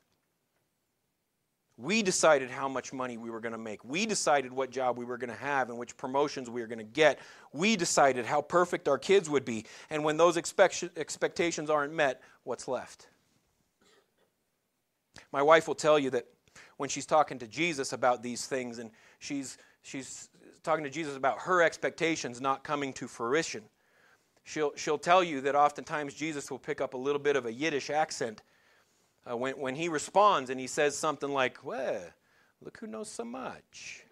We 1.79 2.03
decided 2.03 2.51
how 2.51 2.69
much 2.69 2.93
money 2.93 3.17
we 3.17 3.31
were 3.31 3.41
going 3.41 3.53
to 3.53 3.59
make. 3.59 3.83
We 3.83 4.05
decided 4.05 4.53
what 4.53 4.71
job 4.71 4.99
we 4.99 5.07
were 5.07 5.17
going 5.17 5.31
to 5.31 5.37
have 5.37 5.71
and 5.71 5.79
which 5.79 5.97
promotions 5.97 6.51
we 6.51 6.61
were 6.61 6.67
going 6.67 6.79
to 6.79 6.85
get. 6.85 7.19
We 7.55 7.77
decided 7.77 8.27
how 8.27 8.43
perfect 8.43 8.89
our 8.89 8.99
kids 8.99 9.31
would 9.31 9.47
be. 9.47 9.65
And 9.89 10.05
when 10.05 10.19
those 10.19 10.37
expect- 10.37 10.85
expectations 10.97 11.71
aren't 11.71 11.95
met, 11.95 12.21
what's 12.45 12.69
left? 12.69 13.09
My 15.33 15.43
wife 15.43 15.69
will 15.69 15.75
tell 15.75 15.99
you 15.99 16.11
that 16.11 16.27
when 16.77 16.89
she's 16.89 17.07
talking 17.07 17.39
to 17.39 17.47
Jesus 17.47 17.93
about 17.93 18.23
these 18.23 18.47
things 18.47 18.79
and 18.79 18.91
she's, 19.19 19.59
she's 19.83 20.29
talking 20.63 20.85
to 20.85 20.91
Jesus 20.91 21.17
about 21.17 21.41
her 21.41 21.63
expectations 21.63 22.41
not 22.41 22.65
coming 22.65 22.93
to 22.95 23.09
fruition, 23.09 23.63
she'll, 24.45 24.73
she'll 24.77 24.99
tell 24.99 25.23
you 25.23 25.41
that 25.43 25.55
oftentimes 25.55 26.15
Jesus 26.15 26.51
will 26.51 26.59
pick 26.59 26.81
up 26.81 26.95
a 26.95 26.99
little 26.99 27.21
bit 27.21 27.37
of 27.37 27.47
a 27.47 27.53
Yiddish 27.53 27.91
accent 27.91 28.43
uh, 29.31 29.37
when, 29.37 29.55
when 29.55 29.75
he 29.75 29.89
responds 29.89 30.51
and 30.51 30.59
he 30.59 30.67
says 30.67 30.97
something 30.97 31.31
like, 31.31 31.65
Well, 31.65 32.03
look 32.61 32.79
who 32.79 32.87
knows 32.87 33.11
so 33.11 33.25
much. 33.25 34.05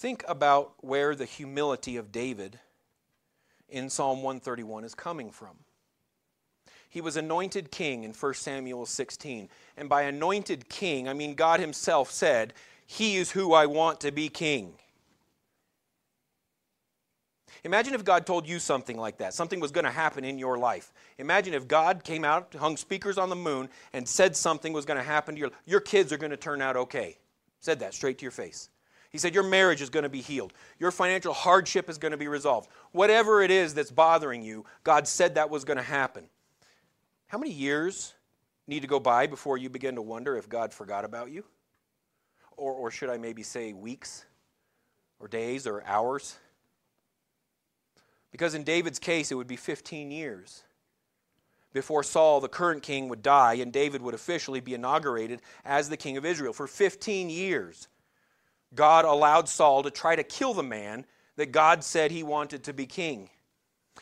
Think 0.00 0.24
about 0.26 0.72
where 0.78 1.14
the 1.14 1.26
humility 1.26 1.98
of 1.98 2.10
David 2.10 2.58
in 3.68 3.90
Psalm 3.90 4.22
131 4.22 4.82
is 4.82 4.94
coming 4.94 5.30
from. 5.30 5.50
He 6.88 7.02
was 7.02 7.18
anointed 7.18 7.70
king 7.70 8.04
in 8.04 8.14
1 8.14 8.34
Samuel 8.34 8.86
16. 8.86 9.50
And 9.76 9.90
by 9.90 10.04
anointed 10.04 10.70
king, 10.70 11.06
I 11.06 11.12
mean 11.12 11.34
God 11.34 11.60
Himself 11.60 12.10
said, 12.10 12.54
He 12.86 13.18
is 13.18 13.32
who 13.32 13.52
I 13.52 13.66
want 13.66 14.00
to 14.00 14.10
be 14.10 14.30
king. 14.30 14.72
Imagine 17.62 17.92
if 17.92 18.02
God 18.02 18.24
told 18.24 18.48
you 18.48 18.58
something 18.58 18.96
like 18.96 19.18
that. 19.18 19.34
Something 19.34 19.60
was 19.60 19.70
going 19.70 19.84
to 19.84 19.90
happen 19.90 20.24
in 20.24 20.38
your 20.38 20.56
life. 20.56 20.94
Imagine 21.18 21.52
if 21.52 21.68
God 21.68 22.04
came 22.04 22.24
out, 22.24 22.54
hung 22.58 22.78
speakers 22.78 23.18
on 23.18 23.28
the 23.28 23.36
moon, 23.36 23.68
and 23.92 24.08
said 24.08 24.34
something 24.34 24.72
was 24.72 24.86
going 24.86 24.96
to 24.96 25.04
happen 25.04 25.34
to 25.34 25.40
your 25.42 25.50
Your 25.66 25.80
kids 25.80 26.10
are 26.10 26.16
going 26.16 26.30
to 26.30 26.38
turn 26.38 26.62
out 26.62 26.78
okay. 26.78 27.18
Said 27.60 27.80
that 27.80 27.92
straight 27.92 28.16
to 28.20 28.22
your 28.22 28.32
face. 28.32 28.70
He 29.10 29.18
said, 29.18 29.34
Your 29.34 29.42
marriage 29.42 29.82
is 29.82 29.90
going 29.90 30.04
to 30.04 30.08
be 30.08 30.20
healed. 30.20 30.52
Your 30.78 30.90
financial 30.90 31.34
hardship 31.34 31.90
is 31.90 31.98
going 31.98 32.12
to 32.12 32.18
be 32.18 32.28
resolved. 32.28 32.70
Whatever 32.92 33.42
it 33.42 33.50
is 33.50 33.74
that's 33.74 33.90
bothering 33.90 34.42
you, 34.42 34.64
God 34.84 35.06
said 35.06 35.34
that 35.34 35.50
was 35.50 35.64
going 35.64 35.76
to 35.76 35.82
happen. 35.82 36.24
How 37.26 37.38
many 37.38 37.52
years 37.52 38.14
need 38.66 38.80
to 38.80 38.88
go 38.88 39.00
by 39.00 39.26
before 39.26 39.58
you 39.58 39.68
begin 39.68 39.96
to 39.96 40.02
wonder 40.02 40.36
if 40.36 40.48
God 40.48 40.72
forgot 40.72 41.04
about 41.04 41.30
you? 41.30 41.44
Or, 42.56 42.72
or 42.72 42.90
should 42.90 43.10
I 43.10 43.18
maybe 43.18 43.42
say 43.42 43.72
weeks 43.72 44.24
or 45.18 45.28
days 45.28 45.66
or 45.66 45.82
hours? 45.84 46.38
Because 48.30 48.54
in 48.54 48.62
David's 48.62 48.98
case, 48.98 49.32
it 49.32 49.34
would 49.34 49.48
be 49.48 49.56
15 49.56 50.10
years 50.10 50.62
before 51.72 52.02
Saul, 52.02 52.40
the 52.40 52.48
current 52.48 52.82
king, 52.82 53.08
would 53.08 53.22
die 53.22 53.54
and 53.54 53.72
David 53.72 54.02
would 54.02 54.14
officially 54.14 54.60
be 54.60 54.74
inaugurated 54.74 55.40
as 55.64 55.88
the 55.88 55.96
king 55.96 56.16
of 56.16 56.24
Israel. 56.24 56.52
For 56.52 56.66
15 56.66 57.30
years, 57.30 57.88
God 58.74 59.04
allowed 59.04 59.48
Saul 59.48 59.82
to 59.82 59.90
try 59.90 60.16
to 60.16 60.22
kill 60.22 60.54
the 60.54 60.62
man 60.62 61.04
that 61.36 61.52
God 61.52 61.82
said 61.82 62.10
he 62.10 62.22
wanted 62.22 62.64
to 62.64 62.72
be 62.72 62.86
king. 62.86 63.30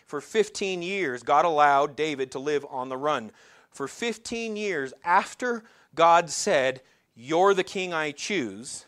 For 0.06 0.20
15 0.20 0.82
years, 0.82 1.22
God 1.22 1.44
allowed 1.44 1.96
David 1.96 2.30
to 2.32 2.38
live 2.38 2.66
on 2.70 2.88
the 2.88 2.96
run. 2.96 3.30
For 3.70 3.88
15 3.88 4.56
years, 4.56 4.92
after 5.04 5.64
God 5.94 6.30
said, 6.30 6.82
You're 7.14 7.54
the 7.54 7.64
king 7.64 7.92
I 7.92 8.12
choose, 8.12 8.84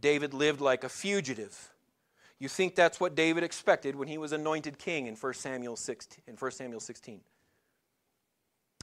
David 0.00 0.32
lived 0.34 0.60
like 0.60 0.84
a 0.84 0.88
fugitive. 0.88 1.70
You 2.38 2.48
think 2.48 2.74
that's 2.74 3.00
what 3.00 3.14
David 3.16 3.42
expected 3.42 3.96
when 3.96 4.08
he 4.08 4.18
was 4.18 4.32
anointed 4.32 4.78
king 4.78 5.06
in 5.06 5.16
1 5.16 5.34
Samuel 5.34 5.76
16, 5.76 6.22
in 6.26 6.36
1 6.36 6.50
Samuel 6.52 6.80
16. 6.80 7.20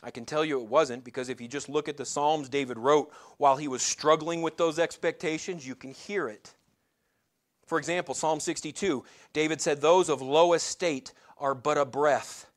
I 0.04 0.12
can 0.12 0.26
tell 0.26 0.46
you 0.46 0.60
it 0.60 0.68
wasn't 0.68 1.04
because 1.04 1.30
if 1.30 1.40
you 1.42 1.48
just 1.48 1.70
look 1.70 1.88
at 1.90 1.98
the 1.98 2.06
Psalms 2.06 2.50
David 2.50 2.78
wrote 2.78 3.12
while 3.38 3.56
he 3.56 3.68
was 3.68 3.82
struggling 3.82 4.42
with 4.42 4.58
those 4.58 4.78
expectations, 4.78 5.68
you 5.68 5.76
can 5.76 5.92
hear 5.92 6.28
it. 6.28 6.54
For 7.66 7.80
example, 7.80 8.14
Psalm 8.14 8.40
62, 8.40 9.04
David 9.34 9.62
said, 9.62 9.82
Those 9.82 10.10
of 10.10 10.22
low 10.22 10.54
estate 10.54 11.14
are 11.38 11.56
but 11.56 11.78
a 11.78 11.86
breath, 11.86 12.48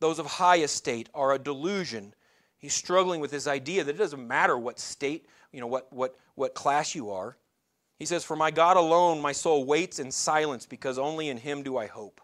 those 0.00 0.18
of 0.18 0.26
high 0.26 0.58
estate 0.58 1.08
are 1.14 1.32
a 1.32 1.38
delusion. 1.38 2.14
He's 2.58 2.74
struggling 2.74 3.20
with 3.20 3.30
this 3.30 3.46
idea 3.46 3.84
that 3.84 3.94
it 3.94 3.98
doesn't 3.98 4.26
matter 4.26 4.56
what 4.56 4.78
state, 4.78 5.26
you 5.52 5.60
know, 5.60 5.66
what, 5.66 5.92
what, 5.92 6.16
what 6.34 6.54
class 6.54 6.94
you 6.94 7.10
are. 7.10 7.36
He 7.98 8.06
says, 8.06 8.24
For 8.24 8.36
my 8.36 8.50
God 8.50 8.76
alone 8.76 9.20
my 9.20 9.32
soul 9.32 9.64
waits 9.64 9.98
in 9.98 10.10
silence 10.10 10.66
because 10.66 10.98
only 10.98 11.28
in 11.28 11.36
him 11.36 11.62
do 11.62 11.76
I 11.76 11.86
hope. 11.86 12.20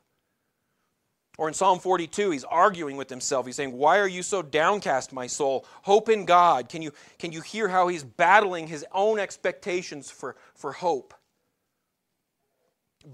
Or 1.39 1.49
in 1.49 1.55
Psalm 1.55 1.79
42, 1.79 2.31
he's 2.31 2.45
arguing 2.45 2.97
with 2.97 3.09
himself. 3.09 3.47
He's 3.47 3.57
saying, 3.57 3.73
Why 3.73 3.99
are 3.99 4.09
you 4.09 4.23
so 4.23 4.43
downcast, 4.43 5.13
my 5.13 5.27
soul? 5.27 5.65
Hope 5.83 6.09
in 6.09 6.27
God. 6.27 6.69
Can 6.69 6.83
you, 6.83 6.93
can 7.19 7.33
you 7.33 7.41
hear 7.41 7.69
how 7.69 7.89
he's 7.89 8.05
battling 8.05 8.67
his 8.67 8.85
own 8.93 9.19
expectations 9.19 10.11
for, 10.11 10.37
for 10.55 10.73
hope? 10.73 11.15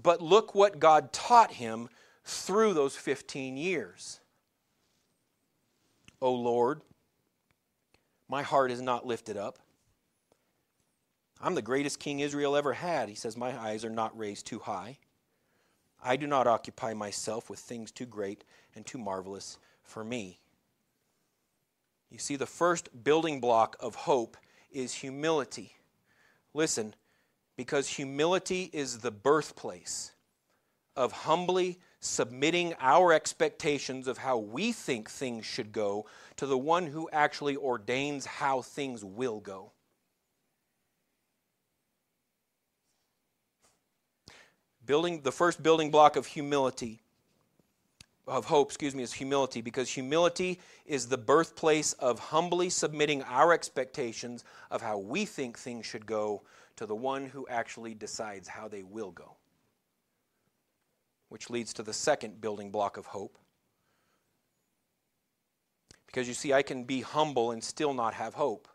But 0.03 0.21
look 0.21 0.53
what 0.53 0.79
God 0.79 1.13
taught 1.13 1.53
him 1.53 1.89
through 2.25 2.73
those 2.73 2.95
15 2.95 3.57
years. 3.57 4.19
O 6.21 6.33
Lord, 6.33 6.81
my 8.27 8.41
heart 8.41 8.71
is 8.71 8.81
not 8.81 9.05
lifted 9.05 9.37
up. 9.37 9.57
I'm 11.41 11.55
the 11.55 11.61
greatest 11.61 11.99
king 11.99 12.19
Israel 12.19 12.57
ever 12.57 12.73
had. 12.73 13.07
He 13.07 13.15
says, 13.15 13.37
My 13.37 13.57
eyes 13.57 13.85
are 13.85 13.89
not 13.89 14.17
raised 14.17 14.45
too 14.45 14.59
high. 14.59 14.97
I 16.03 16.15
do 16.15 16.27
not 16.27 16.47
occupy 16.47 16.93
myself 16.93 17.49
with 17.49 17.59
things 17.59 17.91
too 17.91 18.05
great 18.05 18.43
and 18.75 18.85
too 18.85 18.97
marvelous 18.97 19.57
for 19.83 20.03
me. 20.03 20.39
You 22.09 22.17
see, 22.17 22.35
the 22.35 22.45
first 22.45 23.03
building 23.03 23.39
block 23.39 23.75
of 23.79 23.95
hope 23.95 24.37
is 24.71 24.93
humility. 24.93 25.75
Listen, 26.53 26.95
because 27.55 27.87
humility 27.87 28.69
is 28.73 28.99
the 28.99 29.11
birthplace 29.11 30.13
of 30.95 31.11
humbly 31.11 31.79
submitting 31.99 32.73
our 32.79 33.13
expectations 33.13 34.07
of 34.07 34.17
how 34.17 34.37
we 34.37 34.71
think 34.71 35.09
things 35.09 35.45
should 35.45 35.71
go 35.71 36.05
to 36.37 36.45
the 36.45 36.57
one 36.57 36.87
who 36.87 37.09
actually 37.11 37.55
ordains 37.55 38.25
how 38.25 38.61
things 38.61 39.03
will 39.03 39.39
go. 39.39 39.71
Building 44.89 45.21
the 45.21 45.31
first 45.31 45.61
building 45.61 45.91
block 45.91 46.15
of 46.15 46.25
humility 46.25 46.99
of 48.25 48.45
hope, 48.45 48.69
excuse 48.69 48.95
me, 48.95 49.03
is 49.03 49.13
humility 49.13 49.61
because 49.61 49.87
humility 49.87 50.59
is 50.87 51.07
the 51.07 51.15
birthplace 51.15 51.93
of 51.93 52.17
humbly 52.17 52.71
submitting 52.71 53.21
our 53.21 53.53
expectations 53.53 54.43
of 54.71 54.81
how 54.81 54.97
we 54.97 55.25
think 55.25 55.59
things 55.59 55.85
should 55.85 56.07
go 56.07 56.41
to 56.75 56.87
the 56.87 56.95
one 56.95 57.27
who 57.27 57.47
actually 57.49 57.93
decides 57.93 58.47
how 58.47 58.67
they 58.67 58.81
will 58.81 59.11
go. 59.11 59.35
Which 61.27 61.51
leads 61.51 61.71
to 61.73 61.83
the 61.83 61.93
second 61.93 62.41
building 62.41 62.71
block 62.71 62.97
of 62.97 63.05
hope. 63.05 63.37
Because 66.07 66.27
you 66.27 66.33
see, 66.33 66.51
I 66.51 66.63
can 66.63 66.83
be 66.83 67.01
humble 67.01 67.51
and 67.51 67.63
still 67.63 67.93
not 67.93 68.15
have 68.15 68.33
hope. 68.33 68.67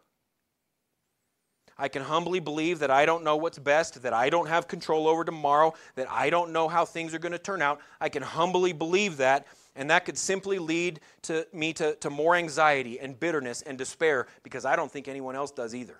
I 1.77 1.89
can 1.89 2.03
humbly 2.03 2.41
believe 2.41 2.79
that 2.81 2.91
I 2.91 3.05
don't 3.05 3.25
know 3.25 3.37
what's 3.37 3.59
best, 3.59 4.03
that 4.03 4.13
I 4.13 4.31
don't 4.31 4.47
have 4.47 4.69
control 4.69 5.09
over 5.09 5.25
tomorrow, 5.25 5.75
that 5.97 6.11
I 6.11 6.31
don't 6.31 6.53
know 6.53 6.69
how 6.69 6.85
things 6.85 7.13
are 7.15 7.19
going 7.19 7.33
to 7.33 7.39
turn 7.39 7.63
out. 7.63 7.81
I 8.01 8.09
can 8.09 8.23
humbly 8.23 8.73
believe 8.73 9.17
that, 9.17 9.47
and 9.75 9.91
that 9.91 10.05
could 10.05 10.17
simply 10.17 10.59
lead 10.59 11.01
to 11.23 11.47
me 11.53 11.73
to, 11.75 11.97
to 11.97 12.11
more 12.11 12.37
anxiety 12.37 13.01
and 13.01 13.19
bitterness 13.19 13.63
and 13.63 13.77
despair 13.77 14.29
because 14.45 14.65
I 14.65 14.77
don't 14.77 14.91
think 14.91 15.09
anyone 15.09 15.35
else 15.35 15.51
does 15.51 15.75
either. 15.75 15.97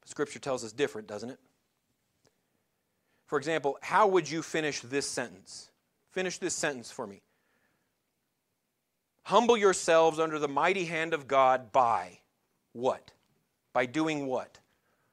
But 0.00 0.08
Scripture 0.08 0.40
tells 0.40 0.64
us 0.64 0.72
different, 0.72 1.06
doesn't 1.06 1.30
it? 1.30 1.38
For 3.26 3.38
example, 3.38 3.78
how 3.82 4.08
would 4.08 4.28
you 4.28 4.42
finish 4.42 4.80
this 4.80 5.08
sentence? 5.08 5.70
Finish 6.10 6.38
this 6.38 6.54
sentence 6.54 6.90
for 6.90 7.06
me. 7.06 7.22
Humble 9.24 9.56
yourselves 9.56 10.18
under 10.18 10.38
the 10.38 10.48
mighty 10.48 10.86
hand 10.86 11.12
of 11.12 11.28
God 11.28 11.70
by 11.70 12.20
what? 12.72 13.12
By 13.72 13.86
doing 13.86 14.26
what? 14.26 14.58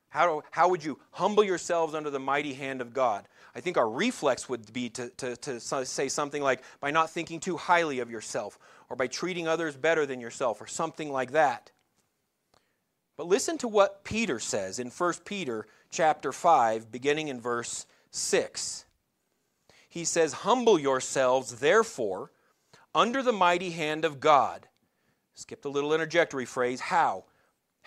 How, 0.10 0.44
how 0.52 0.70
would 0.70 0.84
you 0.84 1.00
humble 1.12 1.44
yourselves 1.44 1.94
under 1.94 2.10
the 2.10 2.20
mighty 2.20 2.54
hand 2.54 2.80
of 2.80 2.94
God? 2.94 3.28
I 3.54 3.60
think 3.60 3.78
our 3.78 3.90
reflex 3.90 4.48
would 4.48 4.72
be 4.72 4.90
to, 4.92 5.10
to, 5.10 5.36
to 5.36 5.60
say 5.60 6.08
something 6.08 6.42
like, 6.42 6.64
by 6.80 6.92
not 6.92 7.10
thinking 7.10 7.40
too 7.40 7.58
highly 7.58 8.00
of 8.00 8.10
yourself, 8.10 8.58
or 8.90 8.96
by 8.96 9.08
treating 9.08 9.48
others 9.48 9.76
better 9.76 10.06
than 10.06 10.22
yourself, 10.22 10.62
or 10.62 10.68
something 10.68 11.12
like 11.12 11.32
that. 11.32 11.72
But 13.18 13.28
listen 13.28 13.58
to 13.60 13.68
what 13.68 14.04
Peter 14.04 14.40
says 14.40 14.80
in 14.80 14.90
1 14.90 15.14
Peter 15.26 15.66
chapter 15.90 16.32
5, 16.32 16.92
beginning 16.92 17.30
in 17.30 17.40
verse 17.40 17.86
6. 18.12 18.86
He 19.88 20.04
says, 20.04 20.34
Humble 20.34 20.78
yourselves, 20.78 21.60
therefore, 21.60 22.32
under 22.94 23.24
the 23.24 23.32
mighty 23.32 23.72
hand 23.72 24.04
of 24.04 24.20
God. 24.20 24.68
Skipped 25.34 25.66
a 25.66 25.70
little 25.70 25.94
interjectory 25.94 26.46
phrase. 26.46 26.80
How? 26.80 27.26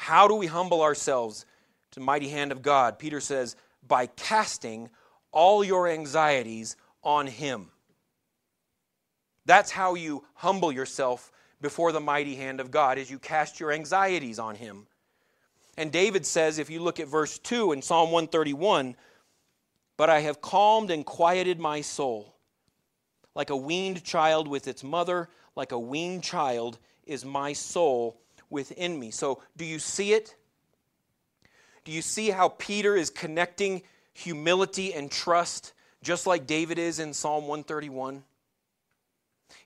How 0.00 0.28
do 0.28 0.34
we 0.36 0.46
humble 0.46 0.80
ourselves 0.80 1.44
to 1.90 1.98
the 1.98 2.06
mighty 2.06 2.28
hand 2.28 2.52
of 2.52 2.62
God? 2.62 3.00
Peter 3.00 3.20
says, 3.20 3.56
by 3.86 4.06
casting 4.06 4.90
all 5.32 5.64
your 5.64 5.88
anxieties 5.88 6.76
on 7.02 7.26
Him. 7.26 7.66
That's 9.44 9.72
how 9.72 9.96
you 9.96 10.24
humble 10.34 10.70
yourself 10.70 11.32
before 11.60 11.90
the 11.90 12.00
mighty 12.00 12.36
hand 12.36 12.60
of 12.60 12.70
God, 12.70 12.96
as 12.96 13.10
you 13.10 13.18
cast 13.18 13.58
your 13.58 13.72
anxieties 13.72 14.38
on 14.38 14.54
Him. 14.54 14.86
And 15.76 15.90
David 15.90 16.24
says, 16.24 16.60
if 16.60 16.70
you 16.70 16.80
look 16.80 17.00
at 17.00 17.08
verse 17.08 17.36
2 17.40 17.72
in 17.72 17.82
Psalm 17.82 18.12
131, 18.12 18.94
but 19.96 20.08
I 20.08 20.20
have 20.20 20.40
calmed 20.40 20.92
and 20.92 21.04
quieted 21.04 21.58
my 21.58 21.80
soul. 21.80 22.36
Like 23.34 23.50
a 23.50 23.56
weaned 23.56 24.04
child 24.04 24.46
with 24.46 24.68
its 24.68 24.84
mother, 24.84 25.28
like 25.56 25.72
a 25.72 25.78
weaned 25.78 26.22
child 26.22 26.78
is 27.04 27.24
my 27.24 27.52
soul 27.52 28.20
within 28.50 28.98
me. 28.98 29.10
So, 29.10 29.42
do 29.56 29.64
you 29.64 29.78
see 29.78 30.12
it? 30.12 30.34
Do 31.84 31.92
you 31.92 32.02
see 32.02 32.30
how 32.30 32.50
Peter 32.50 32.96
is 32.96 33.10
connecting 33.10 33.82
humility 34.12 34.92
and 34.92 35.10
trust 35.10 35.72
just 36.02 36.26
like 36.26 36.46
David 36.46 36.78
is 36.78 36.98
in 36.98 37.14
Psalm 37.14 37.44
131? 37.44 38.22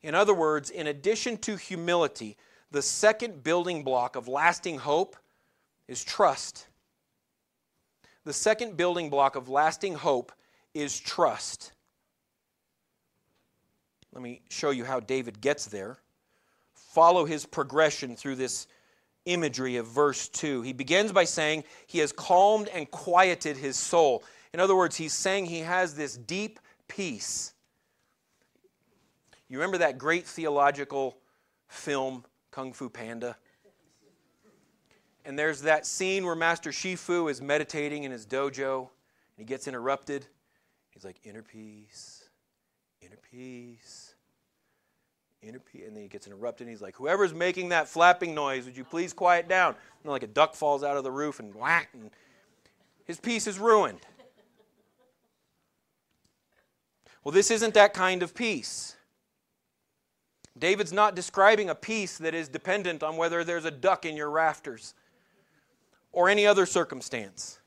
In 0.03 0.15
other 0.15 0.35
words, 0.35 0.71
in 0.71 0.87
addition 0.87 1.37
to 1.39 1.57
humility, 1.57 2.37
the 2.71 2.83
second 2.83 3.43
building 3.43 3.83
block 3.83 4.17
of 4.17 4.29
lasting 4.29 4.79
hope 4.79 5.17
is 5.89 6.05
trust. 6.05 6.67
The 8.25 8.33
second 8.33 8.77
building 8.77 9.11
block 9.11 9.35
of 9.35 9.49
lasting 9.49 9.95
hope 9.95 10.33
is 10.75 10.99
trust. 10.99 11.73
Let 14.13 14.23
me 14.23 14.43
show 14.49 14.71
you 14.71 14.85
how 14.85 15.01
David 15.01 15.41
gets 15.41 15.67
there 15.67 15.99
follow 16.93 17.25
his 17.25 17.47
progression 17.47 18.15
through 18.17 18.37
this 18.37 18.67
imagery 19.25 19.77
of 19.77 19.87
verse 19.87 20.29
2. 20.29 20.63
He 20.63 20.73
begins 20.73 21.13
by 21.13 21.25
saying 21.25 21.65
he 21.87 21.99
has 21.99 22.13
calmed 22.13 22.69
and 22.69 22.91
quieted 22.91 23.57
his 23.57 23.77
soul. 23.77 24.25
In 24.53 24.61
other 24.61 24.77
words, 24.77 24.97
he's 24.97 25.13
saying 25.13 25.47
he 25.47 25.61
has 25.61 25.95
this 25.95 26.17
deep 26.17 26.59
peace. 26.89 27.55
You 29.49 29.59
remember 29.59 29.79
that 29.79 29.99
great 29.99 30.27
theological 30.27 31.19
film, 31.69 32.25
Kung 32.51 32.73
Fu 32.73 32.89
Panda? 32.89 33.37
And 35.25 35.39
there's 35.39 35.63
that 35.63 35.87
scene 35.87 36.25
where 36.27 36.35
Master 36.35 36.71
Shifu 36.71 37.31
is 37.31 37.41
meditating 37.41 38.05
in 38.05 38.11
his 38.11 38.27
dojo 38.27 38.81
and 38.81 38.89
he 39.39 39.45
gets 39.45 39.69
interrupted. 39.69 40.27
He's 40.91 41.05
like, 41.05 41.21
inner 41.23 41.43
peace, 41.43 42.29
inner 43.01 43.19
peace 43.31 44.15
and 45.43 45.61
then 45.73 46.03
he 46.03 46.09
gets 46.09 46.27
interrupted. 46.27 46.67
And 46.67 46.71
he's 46.71 46.83
like, 46.83 46.97
"Whoever's 46.97 47.35
making 47.35 47.71
that 47.71 47.89
flapping 47.89 48.35
noise, 48.35 48.65
would 48.65 48.77
you 48.77 48.85
please 48.85 49.13
quiet 49.13 49.49
down?" 49.49 49.75
And 50.03 50.13
like 50.13 50.23
a 50.23 50.29
duck 50.29 50.55
falls 50.55 50.83
out 50.83 50.97
of 50.97 51.05
the 51.05 51.11
roof 51.11 51.41
and 51.41 51.55
whack, 51.55 51.91
and 51.93 52.11
his 53.05 53.19
peace 53.19 53.47
is 53.47 53.59
ruined. 53.59 54.01
Well, 57.25 57.33
this 57.33 57.51
isn't 57.51 57.75
that 57.75 57.95
kind 57.95 58.23
of 58.23 58.35
peace. 58.35 58.97
David's 60.59 60.93
not 60.93 61.15
describing 61.15 61.71
a 61.71 61.75
peace 61.75 62.19
that 62.19 62.35
is 62.35 62.49
dependent 62.49 63.03
on 63.03 63.17
whether 63.17 63.43
there's 63.43 63.65
a 63.65 63.71
duck 63.71 64.05
in 64.05 64.17
your 64.17 64.31
rafters 64.31 64.95
or 66.13 66.29
any 66.29 66.47
other 66.47 66.67
circumstance. 66.67 67.59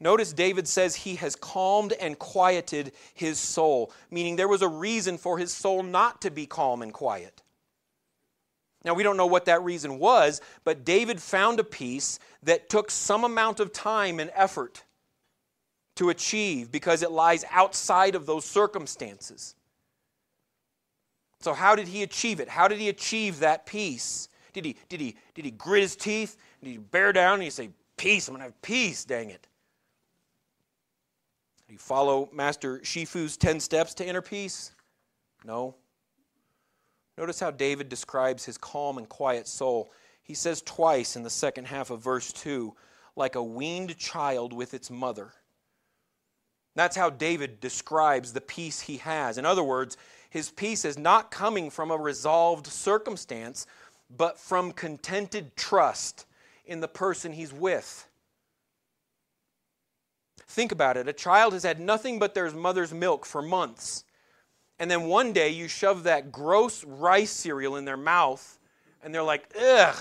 Notice 0.00 0.32
David 0.32 0.66
says 0.66 0.96
he 0.96 1.16
has 1.16 1.36
calmed 1.36 1.92
and 1.92 2.18
quieted 2.18 2.92
his 3.14 3.38
soul, 3.38 3.92
meaning 4.10 4.36
there 4.36 4.48
was 4.48 4.62
a 4.62 4.68
reason 4.68 5.18
for 5.18 5.38
his 5.38 5.52
soul 5.52 5.82
not 5.82 6.20
to 6.22 6.30
be 6.30 6.46
calm 6.46 6.82
and 6.82 6.92
quiet. 6.92 7.42
Now, 8.84 8.92
we 8.92 9.02
don't 9.02 9.16
know 9.16 9.26
what 9.26 9.46
that 9.46 9.62
reason 9.62 9.98
was, 9.98 10.42
but 10.62 10.84
David 10.84 11.20
found 11.20 11.58
a 11.58 11.64
peace 11.64 12.18
that 12.42 12.68
took 12.68 12.90
some 12.90 13.24
amount 13.24 13.60
of 13.60 13.72
time 13.72 14.20
and 14.20 14.30
effort 14.34 14.82
to 15.96 16.10
achieve 16.10 16.70
because 16.70 17.02
it 17.02 17.10
lies 17.10 17.44
outside 17.50 18.14
of 18.14 18.26
those 18.26 18.44
circumstances. 18.44 19.54
So, 21.40 21.54
how 21.54 21.76
did 21.76 21.88
he 21.88 22.02
achieve 22.02 22.40
it? 22.40 22.48
How 22.48 22.68
did 22.68 22.78
he 22.78 22.88
achieve 22.88 23.40
that 23.40 23.64
peace? 23.64 24.28
Did 24.52 24.66
he, 24.66 24.76
did 24.88 25.00
he, 25.00 25.16
did 25.34 25.44
he 25.44 25.50
grit 25.50 25.82
his 25.82 25.96
teeth? 25.96 26.36
Did 26.62 26.70
he 26.70 26.76
bear 26.78 27.12
down 27.12 27.34
and 27.34 27.42
he 27.42 27.50
say, 27.50 27.70
Peace, 27.96 28.28
I'm 28.28 28.34
going 28.34 28.40
to 28.40 28.46
have 28.46 28.62
peace, 28.62 29.04
dang 29.04 29.30
it? 29.30 29.46
You 31.74 31.78
follow 31.78 32.30
Master 32.32 32.78
Shifu's 32.84 33.36
10 33.36 33.58
steps 33.58 33.94
to 33.94 34.06
inner 34.06 34.22
peace? 34.22 34.70
No. 35.44 35.74
Notice 37.18 37.40
how 37.40 37.50
David 37.50 37.88
describes 37.88 38.44
his 38.44 38.56
calm 38.56 38.96
and 38.96 39.08
quiet 39.08 39.48
soul. 39.48 39.90
He 40.22 40.34
says 40.34 40.62
twice 40.62 41.16
in 41.16 41.24
the 41.24 41.30
second 41.30 41.66
half 41.66 41.90
of 41.90 42.00
verse 42.00 42.32
2, 42.32 42.72
like 43.16 43.34
a 43.34 43.42
weaned 43.42 43.98
child 43.98 44.52
with 44.52 44.72
its 44.72 44.88
mother. 44.88 45.32
That's 46.76 46.96
how 46.96 47.10
David 47.10 47.58
describes 47.58 48.32
the 48.32 48.40
peace 48.40 48.80
he 48.80 48.98
has. 48.98 49.36
In 49.36 49.44
other 49.44 49.64
words, 49.64 49.96
his 50.30 50.52
peace 50.52 50.84
is 50.84 50.96
not 50.96 51.32
coming 51.32 51.70
from 51.70 51.90
a 51.90 51.96
resolved 51.96 52.68
circumstance, 52.68 53.66
but 54.16 54.38
from 54.38 54.70
contented 54.70 55.56
trust 55.56 56.26
in 56.66 56.78
the 56.78 56.86
person 56.86 57.32
he's 57.32 57.52
with. 57.52 58.06
Think 60.54 60.70
about 60.70 60.96
it. 60.96 61.08
A 61.08 61.12
child 61.12 61.52
has 61.52 61.64
had 61.64 61.80
nothing 61.80 62.20
but 62.20 62.32
their 62.32 62.48
mother's 62.52 62.94
milk 62.94 63.26
for 63.26 63.42
months. 63.42 64.04
And 64.78 64.88
then 64.88 65.08
one 65.08 65.32
day 65.32 65.48
you 65.48 65.66
shove 65.66 66.04
that 66.04 66.30
gross 66.30 66.84
rice 66.84 67.32
cereal 67.32 67.74
in 67.74 67.84
their 67.84 67.96
mouth, 67.96 68.60
and 69.02 69.12
they're 69.12 69.24
like, 69.24 69.52
ugh, 69.60 69.96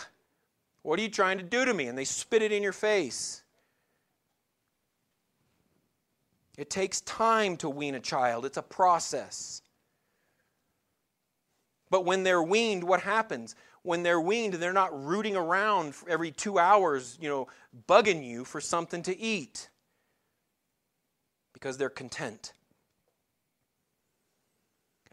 what 0.84 1.00
are 1.00 1.02
you 1.02 1.10
trying 1.10 1.39
to 1.39 1.44
do 1.44 1.66
to 1.66 1.74
me? 1.74 1.88
And 1.88 1.98
they 1.98 2.06
spit 2.06 2.44
it 2.44 2.52
in 2.52 2.62
your 2.62 2.72
face. 2.72 3.42
It 6.56 6.70
takes 6.70 7.02
time 7.02 7.58
to 7.58 7.68
wean 7.68 7.96
a 7.96 8.00
child, 8.00 8.46
it's 8.46 8.58
a 8.58 8.62
process. 8.62 9.63
But 11.89 12.06
when 12.06 12.22
they're 12.22 12.44
weaned, 12.44 12.84
what 12.84 13.02
happens? 13.02 13.56
When 13.82 14.04
they're 14.04 14.22
weaned, 14.22 14.54
they're 14.54 14.72
not 14.72 15.04
rooting 15.04 15.36
around 15.36 15.96
every 16.08 16.30
two 16.30 16.60
hours, 16.60 17.18
you 17.20 17.28
know, 17.28 17.48
bugging 17.89 18.24
you 18.24 18.46
for 18.46 18.62
something 18.62 19.02
to 19.02 19.18
eat 19.18 19.70
because 21.63 21.78
they're 21.78 21.89
content. 21.89 22.52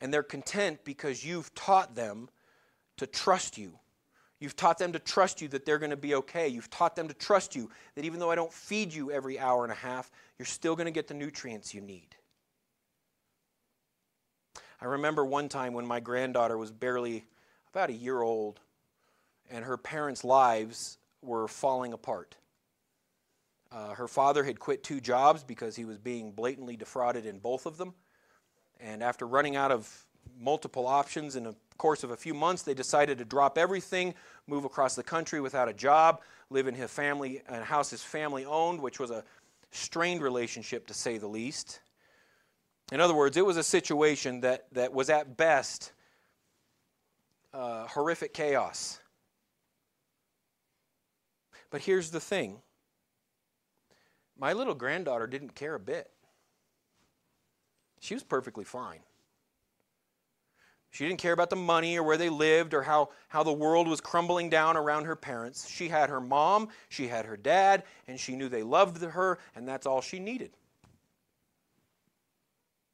And 0.01 0.13
they're 0.13 0.25
content 0.25 0.81
because 0.83 1.25
you've 1.25 1.55
taught 1.55 1.95
them 1.95 2.29
to 2.97 3.07
trust 3.07 3.57
you. 3.57 3.79
You've 4.41 4.57
taught 4.57 4.77
them 4.77 4.93
to 4.95 4.99
trust 4.99 5.41
you 5.41 5.47
that 5.47 5.65
they're 5.65 5.79
going 5.79 5.91
to 5.91 5.97
be 5.97 6.17
okay. 6.17 6.49
You've 6.49 6.69
taught 6.69 6.97
them 6.97 7.07
to 7.07 7.15
trust 7.15 7.55
you 7.55 7.71
that 7.95 8.05
even 8.05 8.19
though 8.19 8.33
I 8.33 8.35
don't 8.35 8.53
feed 8.53 8.93
you 8.93 9.13
every 9.13 9.39
hour 9.39 9.63
and 9.63 9.71
a 9.71 9.77
half, 9.77 10.11
you're 10.41 10.47
still 10.47 10.75
going 10.75 10.87
to 10.87 10.91
get 10.91 11.07
the 11.07 11.15
nutrients 11.15 11.73
you 11.73 11.83
need. 11.83 12.17
I 14.81 14.87
remember 14.87 15.25
one 15.25 15.49
time 15.49 15.73
when 15.73 15.87
my 15.87 16.01
granddaughter 16.01 16.59
was 16.59 16.73
barely 16.73 17.27
about 17.73 17.91
a 17.91 17.95
year 17.95 18.23
old 18.23 18.59
and 19.53 19.65
her 19.65 19.77
parents' 19.77 20.25
lives 20.25 20.99
were 21.23 21.47
falling 21.47 21.93
apart. 21.93 22.35
Uh, 23.73 23.95
her 23.95 24.09
father 24.09 24.43
had 24.43 24.59
quit 24.59 24.83
two 24.83 25.01
jobs 25.01 25.45
because 25.45 25.77
he 25.77 25.85
was 25.85 25.99
being 25.99 26.33
blatantly 26.33 26.77
defrauded 26.77 27.25
in 27.25 27.39
both 27.39 27.67
of 27.67 27.77
them. 27.77 27.95
And 28.81 29.03
after 29.03 29.27
running 29.27 29.57
out 29.57 29.71
of 29.71 30.07
multiple 30.39 30.87
options 30.87 31.37
in 31.37 31.45
the 31.45 31.55
course 31.79 32.03
of 32.03 32.11
a 32.11 32.17
few 32.17 32.35
months, 32.35 32.63
they 32.63 32.75
decided 32.75 33.19
to 33.19 33.25
drop 33.25 33.57
everything, 33.57 34.15
move 34.47 34.65
across 34.65 34.97
the 34.97 35.03
country 35.03 35.41
without 35.41 35.69
a 35.69 35.73
job, 35.73 36.21
live 36.51 36.67
in 36.67 36.75
his 36.75 36.91
family, 36.91 37.43
a 37.49 37.63
house 37.63 37.91
his 37.91 38.03
family 38.03 38.45
owned, 38.45 38.81
which 38.81 38.99
was 38.99 39.11
a 39.11 39.23
strained 39.71 40.21
relationship 40.21 40.87
to 40.89 40.95
say 40.95 41.19
the 41.19 41.29
least. 41.29 41.81
In 42.91 43.01
other 43.01 43.15
words, 43.15 43.37
it 43.37 43.47
was 43.47 43.57
a 43.57 43.63
situation 43.63 44.41
that, 44.41 44.67
that 44.73 44.93
was 44.93 45.11
at 45.11 45.37
best 45.37 45.93
uh, 47.55 47.87
horrific 47.87 48.35
chaos. 48.35 48.99
But 51.71 51.83
here's 51.83 52.11
the 52.11 52.21
thing 52.21 52.61
my 54.41 54.55
little 54.55 54.75
granddaughter 54.75 55.27
didn't 55.27 55.55
care 55.55 55.75
a 55.75 55.81
bit. 55.81 56.11
She 58.01 58.15
was 58.15 58.23
perfectly 58.23 58.65
fine. 58.65 59.01
She 60.91 61.07
didn't 61.07 61.21
care 61.21 61.35
about 61.35 61.51
the 61.51 61.57
money 61.57 61.97
or 61.99 62.03
where 62.03 62.17
they 62.17 62.31
lived 62.31 62.75
or 62.75 62.83
how, 62.83 63.11
how 63.29 63.45
the 63.45 63.53
world 63.53 63.87
was 63.87 64.01
crumbling 64.01 64.51
down 64.51 64.77
around 64.77 65.05
her 65.05 65.15
parents. 65.15 65.69
She 65.69 65.89
had 65.89 66.11
her 66.11 66.21
mom, 66.21 66.69
she 66.89 67.07
had 67.07 67.27
her 67.27 67.37
dad, 67.37 67.85
and 68.09 68.19
she 68.19 68.35
knew 68.35 68.49
they 68.49 68.65
loved 68.65 69.01
her, 69.01 69.39
and 69.55 69.69
that's 69.69 69.87
all 69.87 70.01
she 70.01 70.19
needed. 70.19 70.51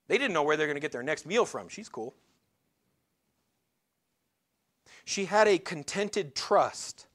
They 0.08 0.18
didn't 0.18 0.34
know 0.34 0.42
where 0.42 0.56
they're 0.56 0.66
going 0.66 0.76
to 0.76 0.80
get 0.80 0.92
their 0.92 1.02
next 1.02 1.26
meal 1.26 1.46
from. 1.46 1.68
She's 1.68 1.88
cool. 1.88 2.14
She 5.04 5.24
had 5.24 5.48
a 5.48 5.58
contented 5.58 6.34
trust 6.34 7.06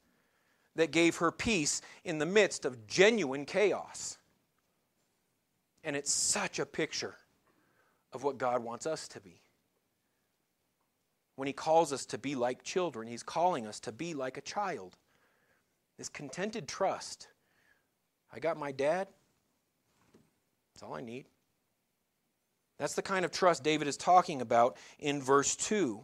that 0.76 0.92
gave 0.92 1.18
her 1.18 1.32
peace 1.32 1.82
in 2.06 2.18
the 2.18 2.26
midst 2.26 2.66
of 2.66 2.88
genuine 2.88 3.46
chaos. 3.46 4.18
And 5.84 5.96
it's 5.96 6.12
such 6.12 6.60
a 6.60 6.66
picture 6.66 7.16
of 8.14 8.24
what 8.24 8.38
God 8.38 8.64
wants 8.64 8.86
us 8.86 9.08
to 9.10 9.20
be. 9.20 9.42
When 11.36 11.48
He 11.48 11.54
calls 11.54 11.92
us 11.92 12.06
to 12.08 12.18
be 12.18 12.36
like 12.36 12.64
children, 12.64 13.08
He's 13.08 13.24
calling 13.24 13.66
us 13.66 13.80
to 13.82 13.92
be 13.92 14.14
like 14.14 14.38
a 14.38 14.42
child. 14.42 14.98
This 15.98 16.10
contented 16.10 16.68
trust. 16.68 17.28
I 18.34 18.40
got 18.40 18.58
my 18.58 18.72
dad. 18.72 19.08
That's 20.74 20.84
all 20.84 20.94
I 20.94 21.02
need. 21.02 21.26
That's 22.78 22.96
the 22.96 23.02
kind 23.02 23.26
of 23.26 23.32
trust 23.32 23.64
David 23.64 23.88
is 23.88 23.98
talking 23.98 24.42
about 24.42 24.78
in 25.00 25.22
verse 25.22 25.56
2. 25.56 26.04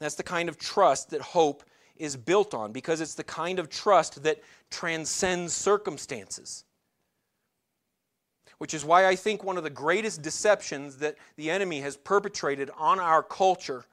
That's 0.00 0.16
the 0.16 0.22
kind 0.22 0.48
of 0.48 0.58
trust 0.58 1.10
that 1.10 1.20
hope 1.20 1.62
is 1.96 2.16
built 2.16 2.54
on 2.54 2.72
because 2.72 3.00
it's 3.00 3.14
the 3.14 3.24
kind 3.24 3.58
of 3.58 3.68
trust 3.68 4.24
that 4.24 4.40
transcends 4.70 5.52
circumstances 5.52 6.64
which 8.58 8.74
is 8.74 8.84
why 8.84 9.06
I 9.06 9.16
think 9.16 9.42
one 9.42 9.56
of 9.56 9.64
the 9.64 9.70
greatest 9.70 10.22
deceptions 10.22 10.98
that 10.98 11.16
the 11.36 11.50
enemy 11.50 11.80
has 11.80 11.96
perpetrated 11.96 12.70
on 12.76 12.98
our 13.00 13.22
culture 13.22 13.84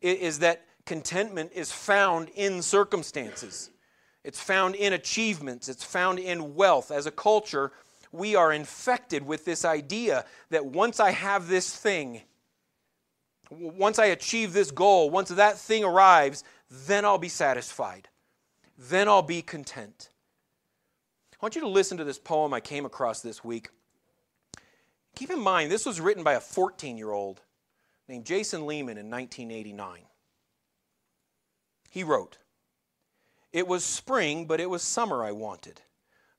is 0.00 0.40
that 0.40 0.64
contentment 0.84 1.52
is 1.54 1.70
found 1.70 2.28
in 2.34 2.62
circumstances. 2.62 3.70
It's 4.24 4.40
found 4.40 4.74
in 4.74 4.92
achievements, 4.92 5.68
it's 5.68 5.84
found 5.84 6.18
in 6.18 6.54
wealth. 6.54 6.90
As 6.90 7.06
a 7.06 7.10
culture, 7.10 7.72
we 8.12 8.36
are 8.36 8.52
infected 8.52 9.26
with 9.26 9.44
this 9.44 9.64
idea 9.64 10.24
that 10.50 10.66
once 10.66 11.00
I 11.00 11.10
have 11.10 11.48
this 11.48 11.74
thing, 11.74 12.22
once 13.50 13.98
I 13.98 14.06
achieve 14.06 14.52
this 14.52 14.70
goal, 14.70 15.10
once 15.10 15.30
that 15.30 15.58
thing 15.58 15.84
arrives, 15.84 16.44
then 16.70 17.04
I'll 17.04 17.18
be 17.18 17.28
satisfied. 17.28 18.08
Then 18.78 19.08
I'll 19.08 19.22
be 19.22 19.42
content. 19.42 20.08
I 21.42 21.46
want 21.46 21.56
you 21.56 21.62
to 21.62 21.68
listen 21.68 21.98
to 21.98 22.04
this 22.04 22.20
poem 22.20 22.54
I 22.54 22.60
came 22.60 22.86
across 22.86 23.20
this 23.20 23.42
week. 23.42 23.70
Keep 25.16 25.30
in 25.30 25.40
mind, 25.40 25.72
this 25.72 25.84
was 25.84 26.00
written 26.00 26.22
by 26.22 26.34
a 26.34 26.40
14 26.40 26.96
year 26.96 27.10
old 27.10 27.40
named 28.08 28.24
Jason 28.24 28.64
Lehman 28.64 28.96
in 28.96 29.10
1989. 29.10 30.02
He 31.90 32.04
wrote, 32.04 32.38
It 33.52 33.66
was 33.66 33.82
spring, 33.82 34.46
but 34.46 34.60
it 34.60 34.70
was 34.70 34.84
summer 34.84 35.24
I 35.24 35.32
wanted, 35.32 35.80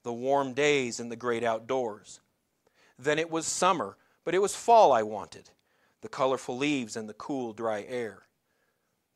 the 0.04 0.14
warm 0.14 0.54
days 0.54 1.02
and 1.02 1.12
the 1.12 1.18
great 1.18 1.44
outdoors. 1.44 2.22
Then 2.98 3.20
it 3.20 3.30
was 3.30 3.46
summer, 3.46 3.98
but 4.24 4.34
it 4.34 4.42
was 4.42 4.56
fall 4.56 4.94
I 4.94 5.04
wanted, 5.04 5.50
the 6.00 6.08
colorful 6.08 6.58
leaves 6.58 6.96
and 6.96 7.10
the 7.10 7.14
cool, 7.14 7.52
dry 7.52 7.86
air. 7.90 8.24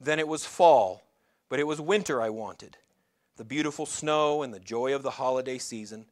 Then 0.01 0.19
it 0.19 0.27
was 0.27 0.45
fall, 0.45 1.07
but 1.47 1.61
it 1.61 1.65
was 1.65 1.79
winter 1.79 2.21
I 2.21 2.29
wanted, 2.29 2.75
the 3.37 3.45
beautiful 3.45 3.85
snow 3.85 4.43
and 4.43 4.53
the 4.53 4.59
joy 4.59 4.93
of 4.93 5.03
the 5.03 5.11
holiday 5.11 5.57
season. 5.57 6.05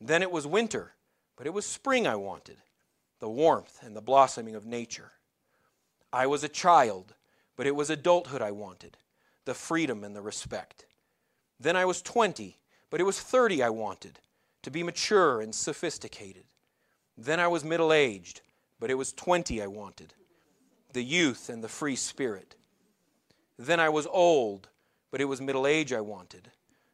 Then 0.00 0.22
it 0.22 0.30
was 0.30 0.46
winter, 0.46 0.92
but 1.36 1.46
it 1.46 1.54
was 1.54 1.66
spring 1.66 2.06
I 2.06 2.16
wanted, 2.16 2.58
the 3.18 3.28
warmth 3.28 3.80
and 3.82 3.96
the 3.96 4.02
blossoming 4.02 4.54
of 4.54 4.66
nature. 4.66 5.12
I 6.12 6.26
was 6.26 6.44
a 6.44 6.48
child, 6.48 7.14
but 7.56 7.66
it 7.66 7.74
was 7.74 7.90
adulthood 7.90 8.42
I 8.42 8.50
wanted, 8.50 8.96
the 9.44 9.54
freedom 9.54 10.04
and 10.04 10.14
the 10.14 10.22
respect. 10.22 10.86
Then 11.58 11.76
I 11.76 11.84
was 11.84 12.02
20, 12.02 12.58
but 12.90 13.00
it 13.00 13.04
was 13.04 13.20
30 13.20 13.62
I 13.62 13.70
wanted, 13.70 14.18
to 14.62 14.70
be 14.70 14.82
mature 14.82 15.40
and 15.40 15.54
sophisticated. 15.54 16.44
Then 17.16 17.40
I 17.40 17.48
was 17.48 17.64
middle 17.64 17.92
aged, 17.92 18.40
but 18.78 18.90
it 18.90 18.94
was 18.94 19.12
20 19.12 19.62
I 19.62 19.66
wanted, 19.66 20.14
the 20.92 21.04
youth 21.04 21.48
and 21.48 21.62
the 21.62 21.68
free 21.68 21.96
spirit. 21.96 22.56
Then 23.58 23.78
I 23.78 23.90
was 23.90 24.06
old, 24.06 24.69
but 25.10 25.20
it 25.20 25.26
was 25.26 25.40
middle 25.40 25.66
age 25.66 25.92
I 25.92 26.00
wanted, 26.00 26.50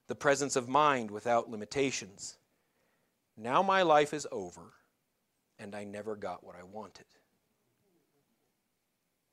the 0.06 0.14
presence 0.14 0.56
of 0.56 0.68
mind 0.68 1.10
without 1.10 1.50
limitations. 1.50 2.38
Now 3.36 3.62
my 3.62 3.82
life 3.82 4.14
is 4.14 4.26
over, 4.32 4.72
and 5.58 5.74
I 5.74 5.84
never 5.84 6.16
got 6.16 6.44
what 6.44 6.56
I 6.56 6.64
wanted. 6.64 7.04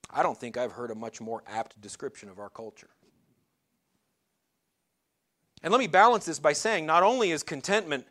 I 0.09 0.21
don't 0.21 0.37
think 0.37 0.57
I've 0.57 0.73
heard 0.73 0.91
a 0.91 0.95
much 0.95 1.21
more 1.21 1.43
apt 1.47 1.79
description 1.81 2.29
of 2.29 2.39
our 2.39 2.49
culture. 2.49 2.89
And 5.63 5.71
let 5.71 5.79
me 5.79 5.87
balance 5.87 6.25
this 6.25 6.39
by 6.39 6.53
saying 6.53 6.85
not 6.85 7.03
only 7.03 7.31
is 7.31 7.41
contentment 7.41 8.05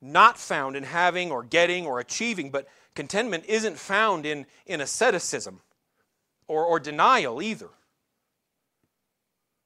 not 0.00 0.38
found 0.38 0.74
in 0.74 0.82
having 0.82 1.30
or 1.30 1.42
getting 1.42 1.86
or 1.86 2.00
achieving, 2.00 2.50
but 2.50 2.66
contentment 2.94 3.44
isn't 3.46 3.78
found 3.78 4.26
in, 4.26 4.46
in 4.66 4.80
asceticism 4.80 5.60
or, 6.48 6.64
or 6.64 6.80
denial 6.80 7.42
either. 7.42 7.68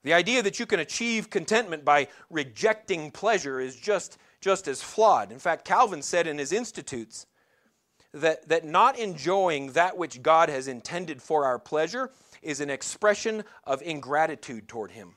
The 0.05 0.15
idea 0.15 0.43
that 0.43 0.61
you 0.61 0.67
can 0.67 0.81
achieve 0.81 1.31
contentment 1.31 1.85
by 1.85 2.09
rejecting 2.31 3.11
pleasure 3.11 3.61
is 3.61 3.77
just, 3.77 4.19
just 4.41 4.69
as 4.69 4.83
flawed. 4.83 5.33
In 5.33 5.39
fact, 5.39 5.65
Calvin 5.65 6.03
said 6.03 6.27
in 6.27 6.39
his 6.39 6.53
Institutes 6.53 7.27
that, 8.13 8.49
that 8.49 8.65
not 8.65 8.99
enjoying 8.99 9.73
that 9.73 9.97
which 9.97 10.23
God 10.23 10.49
has 10.49 10.69
intended 10.69 11.23
for 11.23 11.45
our 11.45 11.59
pleasure 11.59 12.11
is 12.43 12.61
an 12.61 12.71
expression 12.71 13.45
of 13.65 13.83
ingratitude 13.83 14.69
toward 14.69 14.93
Him. 14.93 15.17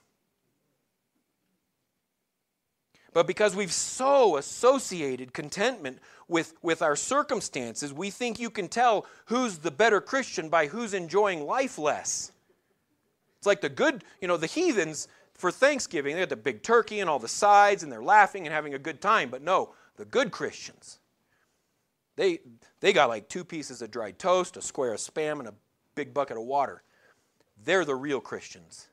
But 3.14 3.28
because 3.28 3.56
we've 3.56 3.74
so 3.74 4.38
associated 4.38 5.34
contentment 5.34 6.00
with, 6.30 6.54
with 6.62 6.82
our 6.82 6.96
circumstances, 6.96 7.94
we 7.94 8.10
think 8.10 8.40
you 8.40 8.50
can 8.50 8.70
tell 8.70 9.06
who's 9.26 9.60
the 9.60 9.72
better 9.72 10.00
Christian 10.00 10.48
by 10.48 10.68
who's 10.68 10.94
enjoying 10.94 11.46
life 11.46 11.78
less. 11.78 12.32
It's 13.42 13.48
like 13.48 13.62
the 13.62 13.70
good, 13.70 14.04
you 14.22 14.28
know, 14.28 14.38
the 14.38 14.46
heathens 14.46 15.08
for 15.34 15.50
Thanksgiving, 15.50 16.14
they 16.14 16.22
got 16.22 16.30
the 16.30 16.36
big 16.36 16.62
turkey 16.62 17.00
and 17.00 17.10
all 17.10 17.18
the 17.18 17.28
sides 17.28 17.82
and 17.82 17.92
they're 17.92 18.04
laughing 18.04 18.46
and 18.46 18.54
having 18.54 18.76
a 18.76 18.80
good 18.80 19.02
time. 19.02 19.32
But 19.32 19.42
no, 19.42 19.74
the 19.98 20.06
good 20.06 20.30
Christians, 20.30 21.00
they, 22.18 22.42
they 22.82 22.94
got 22.94 23.10
like 23.10 23.30
two 23.30 23.44
pieces 23.44 23.82
of 23.82 23.90
dried 23.90 24.20
toast, 24.20 24.58
a 24.58 24.62
square 24.62 24.94
of 24.94 25.00
spam, 25.00 25.40
and 25.40 25.48
a 25.48 25.56
big 25.96 26.14
bucket 26.14 26.38
of 26.38 26.44
water. 26.44 26.84
They're 27.66 27.84
the 27.84 27.96
real 27.96 28.20
Christians. 28.20 28.90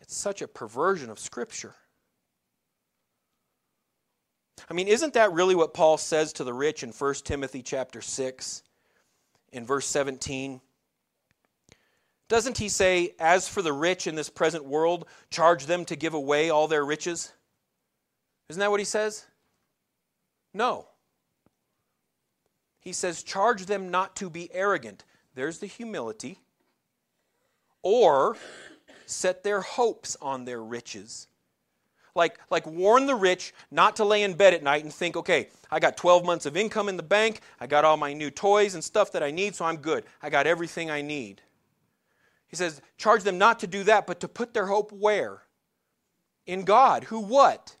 It's 0.00 0.16
such 0.16 0.40
a 0.40 0.48
perversion 0.48 1.10
of 1.10 1.18
Scripture. 1.18 1.74
I 4.70 4.72
mean, 4.72 4.88
isn't 4.88 5.12
that 5.12 5.32
really 5.32 5.54
what 5.54 5.74
Paul 5.74 5.98
says 5.98 6.32
to 6.34 6.44
the 6.44 6.54
rich 6.54 6.82
in 6.82 6.92
1 6.92 7.14
Timothy 7.24 7.60
chapter 7.60 8.00
6 8.00 8.62
in 9.52 9.66
verse 9.66 9.86
17? 9.86 10.62
Doesn't 12.28 12.58
he 12.58 12.68
say, 12.68 13.14
As 13.18 13.48
for 13.48 13.62
the 13.62 13.72
rich 13.72 14.06
in 14.06 14.14
this 14.14 14.28
present 14.30 14.64
world, 14.64 15.06
charge 15.30 15.66
them 15.66 15.84
to 15.86 15.96
give 15.96 16.14
away 16.14 16.50
all 16.50 16.68
their 16.68 16.84
riches? 16.84 17.32
Isn't 18.48 18.60
that 18.60 18.70
what 18.70 18.80
he 18.80 18.84
says? 18.84 19.26
No. 20.52 20.88
He 22.80 22.92
says, 22.92 23.22
Charge 23.22 23.66
them 23.66 23.90
not 23.90 24.14
to 24.16 24.30
be 24.30 24.52
arrogant. 24.52 25.04
There's 25.34 25.58
the 25.58 25.66
humility. 25.66 26.38
Or 27.82 28.36
set 29.06 29.42
their 29.42 29.62
hopes 29.62 30.16
on 30.20 30.44
their 30.44 30.62
riches. 30.62 31.28
Like, 32.14 32.38
like 32.50 32.66
warn 32.66 33.06
the 33.06 33.14
rich 33.14 33.54
not 33.70 33.96
to 33.96 34.04
lay 34.04 34.22
in 34.22 34.34
bed 34.34 34.52
at 34.52 34.62
night 34.62 34.82
and 34.82 34.92
think, 34.92 35.16
okay, 35.16 35.48
I 35.70 35.78
got 35.78 35.96
12 35.96 36.24
months 36.24 36.46
of 36.46 36.56
income 36.56 36.88
in 36.88 36.96
the 36.96 37.02
bank, 37.02 37.40
I 37.60 37.66
got 37.66 37.84
all 37.84 37.96
my 37.96 38.12
new 38.12 38.30
toys 38.30 38.74
and 38.74 38.82
stuff 38.82 39.12
that 39.12 39.22
I 39.22 39.30
need, 39.30 39.54
so 39.54 39.64
I'm 39.64 39.76
good. 39.76 40.04
I 40.20 40.28
got 40.28 40.46
everything 40.46 40.90
I 40.90 41.00
need. 41.00 41.40
He 42.48 42.56
says, 42.56 42.80
charge 42.96 43.22
them 43.22 43.38
not 43.38 43.60
to 43.60 43.66
do 43.66 43.84
that, 43.84 44.06
but 44.06 44.20
to 44.20 44.28
put 44.28 44.54
their 44.54 44.66
hope 44.66 44.90
where? 44.90 45.42
In 46.46 46.64
God, 46.64 47.04
who 47.04 47.20
what? 47.20 47.76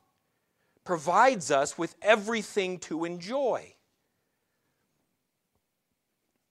Provides 0.84 1.50
us 1.50 1.76
with 1.78 1.96
everything 2.02 2.78
to 2.80 3.04
enjoy. 3.04 3.74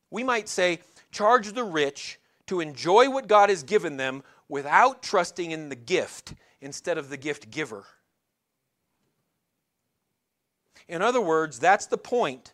We 0.10 0.24
might 0.24 0.50
say, 0.50 0.80
charge 1.12 1.54
the 1.54 1.64
rich 1.64 2.20
to 2.48 2.60
enjoy 2.60 3.10
what 3.10 3.28
God 3.28 3.50
has 3.50 3.64
given 3.64 3.98
them 3.98 4.24
without 4.50 5.04
trusting 5.04 5.52
in 5.52 5.70
the 5.70 5.76
gift 5.76 6.34
instead 6.62 6.98
of 6.98 7.10
the 7.10 7.18
gift 7.18 7.52
giver. 7.52 7.86
In 10.88 11.02
other 11.02 11.22
words, 11.22 11.60
that's 11.60 11.86
the 11.86 11.98
point. 11.98 12.54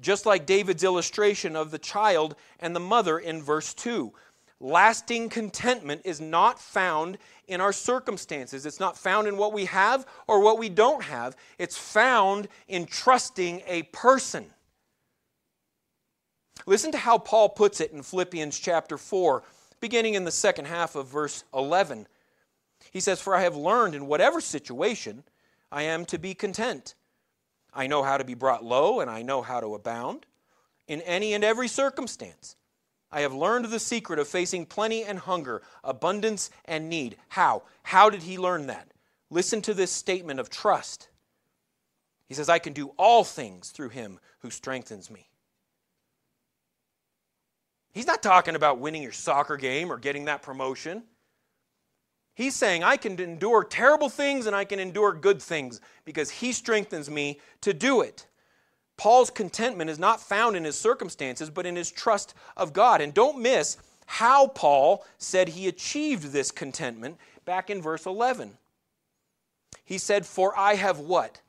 Just 0.00 0.26
like 0.26 0.46
David's 0.46 0.84
illustration 0.84 1.56
of 1.56 1.72
the 1.72 1.78
child 1.78 2.36
and 2.60 2.74
the 2.74 2.80
mother 2.80 3.18
in 3.18 3.42
verse 3.42 3.74
2. 3.74 4.12
Lasting 4.60 5.28
contentment 5.28 6.02
is 6.04 6.20
not 6.20 6.58
found 6.58 7.18
in 7.46 7.60
our 7.60 7.72
circumstances. 7.72 8.66
It's 8.66 8.80
not 8.80 8.98
found 8.98 9.28
in 9.28 9.36
what 9.36 9.52
we 9.52 9.66
have 9.66 10.04
or 10.26 10.40
what 10.40 10.58
we 10.58 10.68
don't 10.68 11.02
have. 11.04 11.36
It's 11.58 11.76
found 11.76 12.48
in 12.66 12.86
trusting 12.86 13.62
a 13.66 13.84
person. 13.84 14.46
Listen 16.66 16.90
to 16.92 16.98
how 16.98 17.18
Paul 17.18 17.50
puts 17.50 17.80
it 17.80 17.92
in 17.92 18.02
Philippians 18.02 18.58
chapter 18.58 18.98
4, 18.98 19.44
beginning 19.80 20.14
in 20.14 20.24
the 20.24 20.32
second 20.32 20.66
half 20.66 20.96
of 20.96 21.06
verse 21.06 21.44
11. 21.54 22.08
He 22.90 23.00
says, 23.00 23.20
For 23.20 23.36
I 23.36 23.42
have 23.42 23.56
learned 23.56 23.94
in 23.94 24.06
whatever 24.08 24.40
situation 24.40 25.22
I 25.70 25.82
am 25.82 26.04
to 26.06 26.18
be 26.18 26.34
content. 26.34 26.94
I 27.72 27.86
know 27.86 28.02
how 28.02 28.18
to 28.18 28.24
be 28.24 28.34
brought 28.34 28.64
low, 28.64 29.00
and 29.00 29.08
I 29.08 29.22
know 29.22 29.40
how 29.40 29.60
to 29.60 29.74
abound 29.74 30.26
in 30.88 31.00
any 31.02 31.32
and 31.32 31.44
every 31.44 31.68
circumstance. 31.68 32.56
I 33.10 33.20
have 33.20 33.32
learned 33.32 33.66
the 33.66 33.78
secret 33.78 34.18
of 34.18 34.28
facing 34.28 34.66
plenty 34.66 35.02
and 35.02 35.18
hunger, 35.18 35.62
abundance 35.82 36.50
and 36.64 36.88
need. 36.88 37.16
How? 37.28 37.62
How 37.82 38.10
did 38.10 38.22
he 38.22 38.38
learn 38.38 38.66
that? 38.66 38.88
Listen 39.30 39.62
to 39.62 39.74
this 39.74 39.90
statement 39.90 40.40
of 40.40 40.50
trust. 40.50 41.08
He 42.26 42.34
says, 42.34 42.48
I 42.48 42.58
can 42.58 42.74
do 42.74 42.92
all 42.98 43.24
things 43.24 43.70
through 43.70 43.88
him 43.90 44.20
who 44.40 44.50
strengthens 44.50 45.10
me. 45.10 45.28
He's 47.92 48.06
not 48.06 48.22
talking 48.22 48.54
about 48.54 48.78
winning 48.78 49.02
your 49.02 49.12
soccer 49.12 49.56
game 49.56 49.90
or 49.90 49.98
getting 49.98 50.26
that 50.26 50.42
promotion. 50.42 51.02
He's 52.34 52.54
saying, 52.54 52.84
I 52.84 52.96
can 52.96 53.18
endure 53.18 53.64
terrible 53.64 54.08
things 54.08 54.46
and 54.46 54.54
I 54.54 54.64
can 54.64 54.78
endure 54.78 55.12
good 55.12 55.42
things 55.42 55.80
because 56.04 56.30
He 56.30 56.52
strengthens 56.52 57.10
me 57.10 57.40
to 57.62 57.74
do 57.74 58.00
it. 58.02 58.28
Paul's 58.98 59.30
contentment 59.30 59.88
is 59.88 59.98
not 59.98 60.20
found 60.20 60.56
in 60.56 60.64
his 60.64 60.78
circumstances, 60.78 61.48
but 61.48 61.64
in 61.64 61.76
his 61.76 61.90
trust 61.90 62.34
of 62.56 62.74
God. 62.74 63.00
And 63.00 63.14
don't 63.14 63.40
miss 63.40 63.78
how 64.04 64.48
Paul 64.48 65.06
said 65.16 65.48
he 65.48 65.68
achieved 65.68 66.24
this 66.32 66.50
contentment 66.50 67.16
back 67.46 67.70
in 67.70 67.80
verse 67.80 68.04
11. 68.04 68.58
He 69.84 69.98
said, 69.98 70.26
For 70.26 70.58
I 70.58 70.74
have 70.74 70.98
what? 70.98 71.40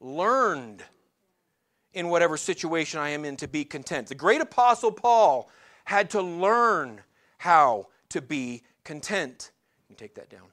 Learned 0.00 0.82
in 1.92 2.08
whatever 2.08 2.36
situation 2.36 3.00
I 3.00 3.10
am 3.10 3.24
in 3.24 3.36
to 3.38 3.48
be 3.48 3.64
content. 3.64 4.06
The 4.06 4.14
great 4.14 4.40
apostle 4.40 4.92
Paul 4.92 5.50
had 5.84 6.10
to 6.10 6.22
learn 6.22 7.00
how 7.38 7.88
to 8.10 8.22
be 8.22 8.62
content. 8.84 9.50
You 9.88 9.96
take 9.96 10.14
that 10.14 10.30
down. 10.30 10.46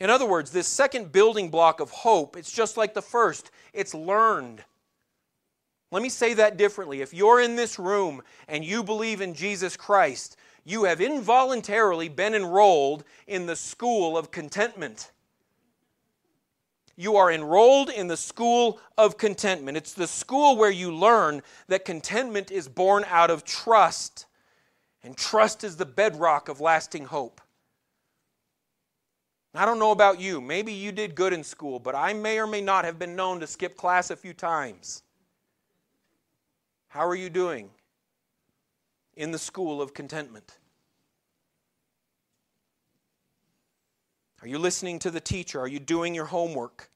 In 0.00 0.10
other 0.10 0.26
words, 0.26 0.50
this 0.50 0.68
second 0.68 1.12
building 1.12 1.50
block 1.50 1.80
of 1.80 1.90
hope, 1.90 2.36
it's 2.36 2.52
just 2.52 2.76
like 2.76 2.94
the 2.94 3.02
first. 3.02 3.50
It's 3.72 3.94
learned. 3.94 4.62
Let 5.90 6.02
me 6.02 6.08
say 6.08 6.34
that 6.34 6.56
differently. 6.56 7.00
If 7.00 7.14
you're 7.14 7.40
in 7.40 7.56
this 7.56 7.78
room 7.78 8.22
and 8.46 8.64
you 8.64 8.84
believe 8.84 9.20
in 9.20 9.34
Jesus 9.34 9.76
Christ, 9.76 10.36
you 10.64 10.84
have 10.84 11.00
involuntarily 11.00 12.08
been 12.08 12.34
enrolled 12.34 13.04
in 13.26 13.46
the 13.46 13.56
school 13.56 14.16
of 14.16 14.30
contentment 14.30 15.10
you 16.98 17.14
are 17.14 17.30
enrolled 17.30 17.90
in 17.90 18.08
the 18.08 18.16
school 18.16 18.80
of 18.98 19.16
contentment. 19.16 19.76
It's 19.76 19.92
the 19.92 20.08
school 20.08 20.56
where 20.56 20.68
you 20.68 20.92
learn 20.92 21.42
that 21.68 21.84
contentment 21.84 22.50
is 22.50 22.68
born 22.68 23.04
out 23.06 23.30
of 23.30 23.44
trust, 23.44 24.26
and 25.04 25.16
trust 25.16 25.62
is 25.62 25.76
the 25.76 25.86
bedrock 25.86 26.48
of 26.48 26.60
lasting 26.60 27.04
hope. 27.04 27.40
I 29.54 29.64
don't 29.64 29.78
know 29.78 29.90
about 29.90 30.20
you. 30.20 30.40
Maybe 30.40 30.72
you 30.72 30.92
did 30.92 31.14
good 31.14 31.32
in 31.32 31.42
school, 31.42 31.78
but 31.78 31.94
I 31.94 32.12
may 32.12 32.38
or 32.38 32.46
may 32.46 32.60
not 32.60 32.84
have 32.84 32.98
been 32.98 33.16
known 33.16 33.40
to 33.40 33.46
skip 33.46 33.76
class 33.76 34.10
a 34.10 34.16
few 34.16 34.34
times. 34.34 35.02
How 36.88 37.06
are 37.06 37.14
you 37.14 37.30
doing 37.30 37.70
in 39.16 39.30
the 39.30 39.38
school 39.38 39.82
of 39.82 39.94
contentment? 39.94 40.58
Are 44.42 44.48
you 44.48 44.58
listening 44.58 44.98
to 45.00 45.10
the 45.10 45.20
teacher? 45.20 45.60
Are 45.60 45.68
you 45.68 45.80
doing 45.80 46.14
your 46.14 46.26
homework? 46.26 46.90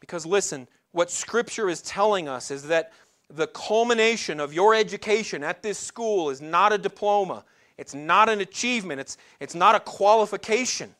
Because 0.00 0.24
listen, 0.24 0.66
what 0.92 1.10
Scripture 1.10 1.68
is 1.68 1.82
telling 1.82 2.28
us 2.28 2.50
is 2.50 2.62
that 2.64 2.92
the 3.28 3.46
culmination 3.48 4.40
of 4.40 4.52
your 4.52 4.74
education 4.74 5.44
at 5.44 5.62
this 5.62 5.78
school 5.78 6.30
is 6.30 6.40
not 6.40 6.72
a 6.72 6.78
diploma, 6.78 7.44
it's 7.80 7.94
not 7.94 8.28
an 8.28 8.42
achievement, 8.42 9.00
it's, 9.00 9.16
it's 9.40 9.54
not 9.54 9.74
a 9.74 9.80
qualification. 9.80 10.94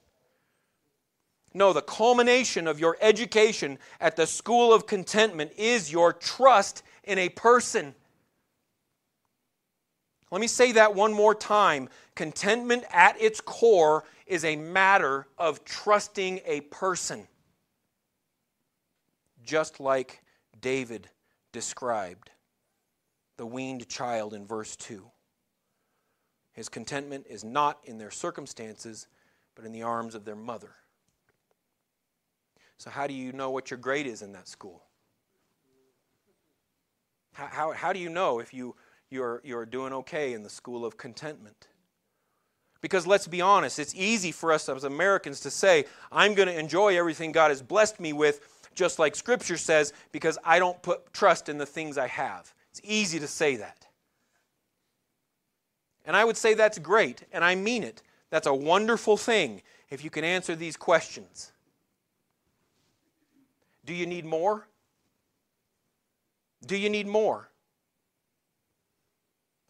No, 1.52 1.74
the 1.74 1.82
culmination 1.82 2.66
of 2.66 2.80
your 2.80 2.96
education 3.02 3.78
at 4.00 4.16
the 4.16 4.26
school 4.26 4.72
of 4.72 4.86
contentment 4.86 5.52
is 5.58 5.92
your 5.92 6.14
trust 6.14 6.82
in 7.04 7.18
a 7.18 7.28
person. 7.28 7.94
Let 10.30 10.40
me 10.40 10.46
say 10.46 10.72
that 10.72 10.94
one 10.94 11.12
more 11.12 11.34
time. 11.34 11.90
Contentment 12.14 12.84
at 12.90 13.20
its 13.20 13.42
core 13.42 14.04
is 14.26 14.46
a 14.46 14.56
matter 14.56 15.26
of 15.36 15.62
trusting 15.66 16.40
a 16.46 16.62
person, 16.62 17.28
just 19.44 19.80
like 19.80 20.22
David 20.58 21.10
described 21.52 22.30
the 23.36 23.44
weaned 23.44 23.86
child 23.86 24.32
in 24.32 24.46
verse 24.46 24.76
2. 24.76 25.04
His 26.52 26.68
contentment 26.68 27.26
is 27.28 27.44
not 27.44 27.78
in 27.84 27.98
their 27.98 28.10
circumstances, 28.10 29.06
but 29.54 29.64
in 29.64 29.72
the 29.72 29.82
arms 29.82 30.14
of 30.14 30.24
their 30.24 30.36
mother. 30.36 30.72
So, 32.78 32.90
how 32.90 33.06
do 33.06 33.14
you 33.14 33.32
know 33.32 33.50
what 33.50 33.70
your 33.70 33.78
grade 33.78 34.06
is 34.06 34.22
in 34.22 34.32
that 34.32 34.48
school? 34.48 34.82
How, 37.34 37.46
how, 37.46 37.72
how 37.72 37.92
do 37.92 37.98
you 37.98 38.08
know 38.08 38.38
if 38.38 38.52
you 38.52 38.74
you're, 39.10 39.40
you're 39.44 39.66
doing 39.66 39.92
okay 39.92 40.32
in 40.32 40.42
the 40.42 40.48
school 40.48 40.86
of 40.86 40.96
contentment. 40.96 41.68
Because 42.80 43.06
let's 43.06 43.26
be 43.26 43.40
honest, 43.40 43.78
it's 43.78 43.94
easy 43.94 44.32
for 44.32 44.52
us 44.52 44.68
as 44.68 44.84
Americans 44.84 45.40
to 45.40 45.50
say, 45.50 45.84
I'm 46.10 46.34
going 46.34 46.48
to 46.48 46.58
enjoy 46.58 46.96
everything 46.96 47.32
God 47.32 47.50
has 47.50 47.60
blessed 47.60 48.00
me 48.00 48.12
with, 48.12 48.40
just 48.74 48.98
like 48.98 49.14
Scripture 49.14 49.58
says, 49.58 49.92
because 50.12 50.38
I 50.44 50.58
don't 50.58 50.80
put 50.80 51.12
trust 51.12 51.48
in 51.48 51.58
the 51.58 51.66
things 51.66 51.98
I 51.98 52.06
have. 52.06 52.54
It's 52.70 52.80
easy 52.82 53.18
to 53.18 53.26
say 53.26 53.56
that. 53.56 53.86
And 56.10 56.16
I 56.16 56.24
would 56.24 56.36
say 56.36 56.54
that's 56.54 56.76
great, 56.80 57.22
and 57.30 57.44
I 57.44 57.54
mean 57.54 57.84
it. 57.84 58.02
That's 58.30 58.48
a 58.48 58.52
wonderful 58.52 59.16
thing 59.16 59.62
if 59.90 60.02
you 60.02 60.10
can 60.10 60.24
answer 60.24 60.56
these 60.56 60.76
questions. 60.76 61.52
Do 63.84 63.94
you 63.94 64.06
need 64.06 64.24
more? 64.24 64.66
Do 66.66 66.76
you 66.76 66.90
need 66.90 67.06
more? 67.06 67.48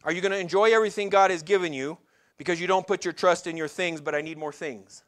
Are 0.03 0.11
you 0.11 0.19
going 0.19 0.31
to 0.31 0.39
enjoy 0.39 0.73
everything 0.73 1.09
God 1.09 1.29
has 1.29 1.43
given 1.43 1.73
you 1.73 1.99
because 2.39 2.59
you 2.59 2.65
don't 2.65 2.87
put 2.87 3.05
your 3.05 3.13
trust 3.13 3.45
in 3.45 3.55
your 3.55 3.67
things, 3.67 4.01
but 4.01 4.15
I 4.15 4.21
need 4.21 4.39
more 4.39 4.51
things? 4.51 5.03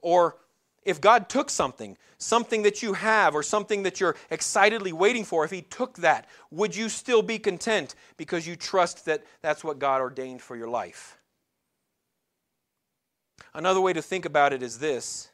Or 0.00 0.38
if 0.88 1.00
God 1.00 1.28
took 1.28 1.50
something, 1.50 1.96
something 2.18 2.62
that 2.62 2.82
you 2.82 2.94
have 2.94 3.34
or 3.34 3.42
something 3.42 3.82
that 3.82 4.00
you're 4.00 4.16
excitedly 4.30 4.92
waiting 4.92 5.24
for, 5.24 5.44
if 5.44 5.50
He 5.50 5.62
took 5.62 5.96
that, 5.98 6.26
would 6.50 6.74
you 6.74 6.88
still 6.88 7.22
be 7.22 7.38
content 7.38 7.94
because 8.16 8.46
you 8.46 8.56
trust 8.56 9.04
that 9.04 9.24
that's 9.42 9.62
what 9.62 9.78
God 9.78 10.00
ordained 10.00 10.42
for 10.42 10.56
your 10.56 10.68
life? 10.68 11.18
Another 13.54 13.80
way 13.80 13.92
to 13.92 14.02
think 14.02 14.24
about 14.24 14.52
it 14.52 14.62
is 14.62 14.78
this 14.78 15.30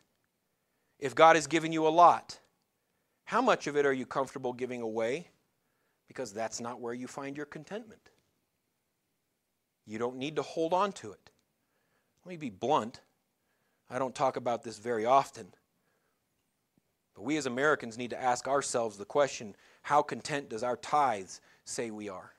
if 0.98 1.14
God 1.14 1.36
has 1.36 1.46
given 1.46 1.72
you 1.72 1.86
a 1.86 1.90
lot, 1.90 2.38
how 3.24 3.40
much 3.40 3.66
of 3.66 3.76
it 3.76 3.86
are 3.86 3.92
you 3.92 4.06
comfortable 4.06 4.52
giving 4.52 4.80
away? 4.80 5.28
because 6.08 6.32
that's 6.32 6.60
not 6.60 6.80
where 6.80 6.94
you 6.94 7.06
find 7.06 7.36
your 7.36 7.46
contentment. 7.46 8.10
You 9.86 9.98
don't 9.98 10.16
need 10.16 10.36
to 10.36 10.42
hold 10.42 10.72
on 10.72 10.92
to 10.92 11.12
it. 11.12 11.30
Let 12.24 12.30
me 12.30 12.36
be 12.36 12.50
blunt. 12.50 13.00
I 13.90 13.98
don't 13.98 14.14
talk 14.14 14.36
about 14.36 14.62
this 14.62 14.78
very 14.78 15.04
often. 15.04 15.46
But 17.14 17.22
we 17.22 17.36
as 17.36 17.46
Americans 17.46 17.96
need 17.96 18.10
to 18.10 18.20
ask 18.20 18.48
ourselves 18.48 18.96
the 18.96 19.04
question 19.04 19.54
how 19.82 20.02
content 20.02 20.48
does 20.48 20.62
our 20.62 20.76
tithes 20.76 21.40
say 21.64 21.90
we 21.90 22.08
are? 22.08 22.32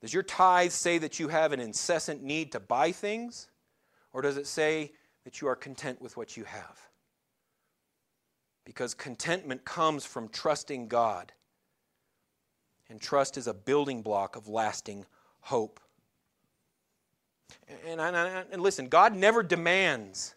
Does 0.00 0.12
your 0.12 0.22
tithe 0.22 0.70
say 0.70 0.98
that 0.98 1.18
you 1.18 1.28
have 1.28 1.52
an 1.52 1.60
incessant 1.60 2.22
need 2.22 2.52
to 2.52 2.60
buy 2.60 2.92
things? 2.92 3.48
Or 4.12 4.20
does 4.20 4.36
it 4.36 4.46
say 4.46 4.92
that 5.24 5.40
you 5.40 5.48
are 5.48 5.56
content 5.56 6.02
with 6.02 6.16
what 6.16 6.36
you 6.36 6.44
have? 6.44 6.78
Because 8.66 8.92
contentment 8.92 9.64
comes 9.64 10.04
from 10.04 10.28
trusting 10.28 10.88
God. 10.88 11.32
And 12.90 13.00
trust 13.00 13.38
is 13.38 13.46
a 13.46 13.54
building 13.54 14.02
block 14.02 14.36
of 14.36 14.46
lasting 14.46 15.06
hope. 15.40 15.80
And, 17.86 18.00
and, 18.00 18.46
and, 18.50 18.62
listen, 18.62 18.88
God 18.88 19.14
never 19.14 19.42
demands 19.42 20.34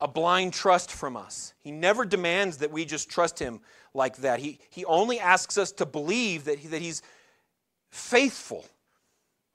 a 0.00 0.08
blind 0.08 0.52
trust 0.52 0.90
from 0.90 1.16
us. 1.16 1.52
He 1.60 1.70
never 1.70 2.04
demands 2.04 2.58
that 2.58 2.70
we 2.70 2.84
just 2.84 3.10
trust 3.10 3.38
Him 3.38 3.60
like 3.92 4.16
that. 4.18 4.40
He, 4.40 4.58
he 4.70 4.84
only 4.84 5.20
asks 5.20 5.58
us 5.58 5.72
to 5.72 5.86
believe 5.86 6.44
that, 6.44 6.58
he, 6.58 6.68
that 6.68 6.80
He's 6.80 7.02
faithful 7.90 8.64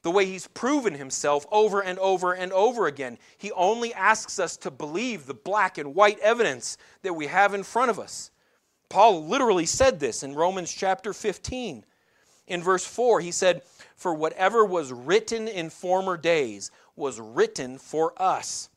the 0.04 0.12
way 0.12 0.26
He's 0.26 0.48
proven 0.48 0.94
Himself 0.94 1.46
over 1.52 1.82
and 1.82 1.98
over 2.00 2.34
and 2.34 2.52
over 2.54 2.86
again. 2.86 3.18
He 3.38 3.52
only 3.54 3.94
asks 3.94 4.40
us 4.40 4.56
to 4.58 4.72
believe 4.72 5.26
the 5.26 5.34
black 5.34 5.78
and 5.78 5.96
white 5.96 6.20
evidence 6.20 6.78
that 7.02 7.14
we 7.14 7.28
have 7.28 7.54
in 7.54 7.64
front 7.64 7.90
of 7.90 8.00
us. 8.00 8.30
Paul 8.90 9.26
literally 9.26 9.66
said 9.66 10.00
this 10.00 10.22
in 10.22 10.36
Romans 10.36 10.72
chapter 10.72 11.12
15. 11.12 11.84
In 12.48 12.62
verse 12.62 12.86
4, 12.86 13.22
he 13.22 13.32
said, 13.32 13.64
For 13.96 14.14
whatever 14.14 14.64
was 14.66 14.92
written 14.92 15.48
in 15.48 15.70
former 15.70 16.18
days 16.18 16.72
was 16.96 17.20
written 17.20 17.78
for 17.78 18.14
us. 18.22 18.70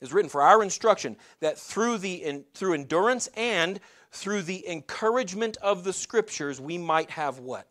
Is 0.00 0.12
written 0.12 0.30
for 0.30 0.42
our 0.42 0.62
instruction, 0.62 1.16
that 1.40 1.58
through, 1.58 1.98
the, 1.98 2.44
through 2.54 2.74
endurance 2.74 3.28
and 3.36 3.78
through 4.10 4.42
the 4.42 4.66
encouragement 4.66 5.56
of 5.58 5.84
the 5.84 5.92
Scriptures, 5.92 6.60
we 6.60 6.78
might 6.78 7.10
have 7.10 7.38
what? 7.38 7.66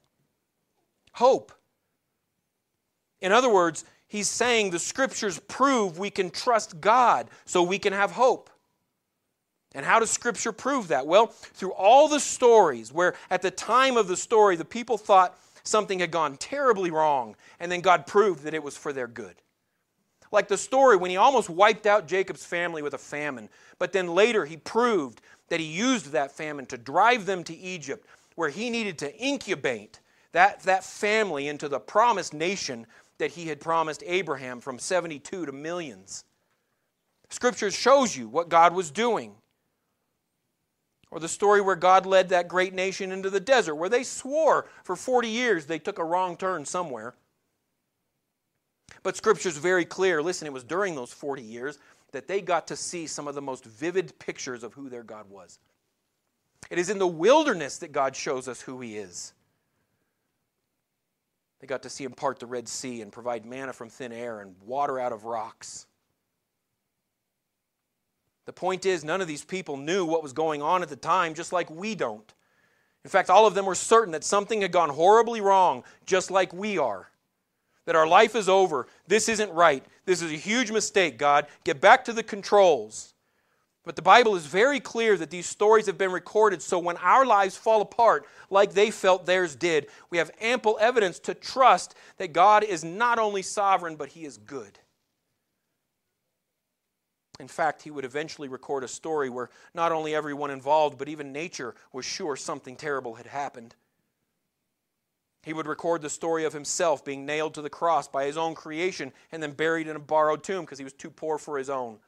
Hope. 1.14 1.52
In 3.20 3.32
other 3.32 3.52
words, 3.52 3.84
he's 4.08 4.30
saying 4.30 4.70
the 4.70 4.80
Scriptures 4.80 5.40
prove 5.48 5.98
we 5.98 6.12
can 6.12 6.30
trust 6.30 6.80
God 6.80 7.30
so 7.46 7.64
we 7.64 7.80
can 7.80 7.94
have 7.94 8.12
hope. 8.12 8.50
And 9.76 9.86
how 9.86 10.00
does 10.00 10.10
Scripture 10.10 10.52
prove 10.52 10.88
that? 10.88 11.06
Well, 11.06 11.28
through 11.28 11.74
all 11.74 12.08
the 12.08 12.20
stories 12.20 12.94
where 12.94 13.16
at 13.30 13.42
the 13.42 13.52
time 13.52 13.98
of 13.98 14.08
the 14.08 14.18
story 14.18 14.56
the 14.56 14.66
people 14.66 14.98
thought 14.98 15.38
something 15.64 16.00
had 16.00 16.12
gone 16.12 16.38
terribly 16.38 16.92
wrong, 16.92 17.36
and 17.60 17.72
then 17.72 17.82
God 17.82 18.08
proved 18.08 18.44
that 18.44 18.54
it 18.54 18.64
was 18.64 18.78
for 18.78 18.94
their 18.94 19.08
good. 19.08 19.36
Like 20.32 20.48
the 20.48 20.58
story 20.58 20.96
when 20.96 21.10
he 21.10 21.18
almost 21.18 21.50
wiped 21.50 21.86
out 21.86 22.08
Jacob's 22.08 22.46
family 22.46 22.82
with 22.82 22.94
a 22.94 23.00
famine, 23.00 23.50
but 23.80 23.92
then 23.92 24.08
later 24.08 24.46
he 24.46 24.58
proved 24.58 25.22
that 25.50 25.60
he 25.60 25.66
used 25.66 26.08
that 26.08 26.32
famine 26.32 26.66
to 26.68 26.78
drive 26.78 27.26
them 27.26 27.44
to 27.46 27.56
Egypt, 27.56 28.06
where 28.36 28.50
he 28.50 28.70
needed 28.70 28.98
to 29.00 29.16
incubate 29.18 30.00
that, 30.32 30.62
that 30.62 30.84
family 30.84 31.48
into 31.48 31.68
the 31.68 31.80
promised 31.80 32.34
nation 32.34 32.86
that 33.18 33.32
he 33.32 33.48
had 33.48 33.60
promised 33.60 34.04
Abraham 34.06 34.62
from 34.62 34.80
72 34.80 35.46
to 35.46 35.52
millions. 35.52 36.24
Scripture 37.30 37.72
shows 37.72 38.16
you 38.16 38.28
what 38.28 38.50
God 38.50 38.74
was 38.74 38.92
doing. 38.92 39.36
Or 41.12 41.20
the 41.20 41.28
story 41.28 41.60
where 41.62 41.76
God 41.76 42.06
led 42.06 42.30
that 42.30 42.48
great 42.48 42.74
nation 42.74 43.12
into 43.12 43.30
the 43.30 43.40
desert, 43.40 43.76
where 43.76 43.90
they 43.90 44.04
swore 44.04 44.68
for 44.84 44.96
40 44.96 45.28
years 45.28 45.66
they 45.66 45.80
took 45.80 45.98
a 45.98 46.04
wrong 46.04 46.38
turn 46.38 46.66
somewhere. 46.66 47.16
But 49.02 49.18
Scripture 49.18 49.50
is 49.50 49.58
very 49.58 49.86
clear. 49.86 50.22
Listen, 50.22 50.46
it 50.46 50.54
was 50.54 50.64
during 50.64 50.96
those 50.96 51.12
40 51.12 51.42
years 51.42 51.80
that 52.12 52.28
they 52.28 52.42
got 52.42 52.68
to 52.68 52.76
see 52.76 53.08
some 53.08 53.28
of 53.28 53.36
the 53.36 53.42
most 53.42 53.66
vivid 53.66 54.18
pictures 54.20 54.64
of 54.64 54.74
who 54.74 54.90
their 54.90 55.04
God 55.04 55.30
was. 55.30 55.60
It 56.70 56.78
is 56.78 56.90
in 56.90 57.00
the 57.00 57.08
wilderness 57.08 57.78
that 57.78 57.92
God 57.92 58.16
shows 58.16 58.48
us 58.48 58.62
who 58.62 58.80
He 58.82 58.98
is. 58.98 59.34
They 61.60 61.68
got 61.68 61.84
to 61.84 61.90
see 61.90 62.04
Him 62.04 62.12
part 62.12 62.40
the 62.40 62.46
Red 62.46 62.68
Sea 62.68 63.02
and 63.02 63.12
provide 63.12 63.46
manna 63.46 63.74
from 63.74 63.90
thin 63.90 64.12
air 64.12 64.42
and 64.42 64.56
water 64.66 65.00
out 65.00 65.12
of 65.12 65.26
rocks. 65.26 65.88
The 68.50 68.54
point 68.54 68.88
is, 68.88 69.04
none 69.04 69.22
of 69.22 69.28
these 69.28 69.46
people 69.46 69.78
knew 69.78 70.04
what 70.04 70.24
was 70.24 70.34
going 70.34 70.64
on 70.64 70.82
at 70.82 70.90
the 70.90 70.96
time, 70.96 71.36
just 71.36 71.54
like 71.54 71.70
we 71.70 71.94
don't. 71.94 72.34
In 73.04 73.10
fact, 73.12 73.30
all 73.30 73.46
of 73.46 73.54
them 73.54 73.68
were 73.68 73.76
certain 73.76 74.14
that 74.14 74.24
something 74.24 74.62
had 74.62 74.72
gone 74.72 74.90
horribly 74.90 75.40
wrong, 75.40 75.84
just 76.08 76.32
like 76.32 76.52
we 76.52 76.80
are. 76.80 77.12
That 77.86 77.96
our 77.96 78.08
life 78.08 78.36
is 78.36 78.50
over. 78.50 78.88
This 79.06 79.30
isn't 79.30 79.54
right. 79.54 79.86
This 80.06 80.24
is 80.24 80.32
a 80.32 80.36
huge 80.36 80.72
mistake, 80.72 81.20
God. 81.20 81.46
Get 81.64 81.80
back 81.80 82.04
to 82.06 82.12
the 82.12 82.24
controls. 82.24 83.14
But 83.86 83.96
the 83.96 84.02
Bible 84.02 84.36
is 84.36 84.48
very 84.48 84.80
clear 84.80 85.16
that 85.16 85.30
these 85.30 85.46
stories 85.46 85.86
have 85.86 86.00
been 86.00 86.12
recorded 86.12 86.64
so 86.64 86.80
when 86.80 86.98
our 86.98 87.28
lives 87.28 87.56
fall 87.56 87.84
apart 87.84 88.26
like 88.50 88.74
they 88.74 88.90
felt 88.90 89.28
theirs 89.28 89.56
did, 89.56 89.86
we 90.10 90.18
have 90.18 90.32
ample 90.42 90.76
evidence 90.82 91.20
to 91.20 91.36
trust 91.36 91.94
that 92.18 92.34
God 92.34 92.64
is 92.64 92.84
not 92.84 93.20
only 93.20 93.44
sovereign, 93.44 93.96
but 93.96 94.10
He 94.10 94.26
is 94.26 94.40
good. 94.40 94.80
In 97.40 97.48
fact, 97.48 97.82
he 97.84 97.92
would 97.92 98.04
eventually 98.04 98.50
record 98.50 98.84
a 98.84 98.88
story 98.88 99.30
where 99.30 99.50
not 99.74 99.92
only 99.92 100.14
everyone 100.14 100.52
involved, 100.52 100.98
but 100.98 101.08
even 101.08 101.32
nature 101.32 101.74
was 101.94 102.06
sure 102.06 102.36
something 102.36 102.76
terrible 102.76 103.16
had 103.16 103.28
happened. 103.28 103.76
He 105.44 105.54
would 105.54 105.68
record 105.68 106.02
the 106.02 106.10
story 106.10 106.44
of 106.44 106.52
himself 106.52 107.06
being 107.06 107.26
nailed 107.26 107.54
to 107.54 107.62
the 107.62 107.70
cross 107.70 108.10
by 108.10 108.26
his 108.26 108.38
own 108.38 108.56
creation 108.56 109.14
and 109.32 109.42
then 109.42 109.54
buried 109.54 109.88
in 109.88 109.96
a 109.96 110.00
borrowed 110.00 110.44
tomb 110.44 110.66
because 110.66 110.78
he 110.78 110.84
was 110.84 110.94
too 110.94 111.10
poor 111.10 111.38
for 111.38 111.58
his 111.58 111.70
own. 111.70 112.00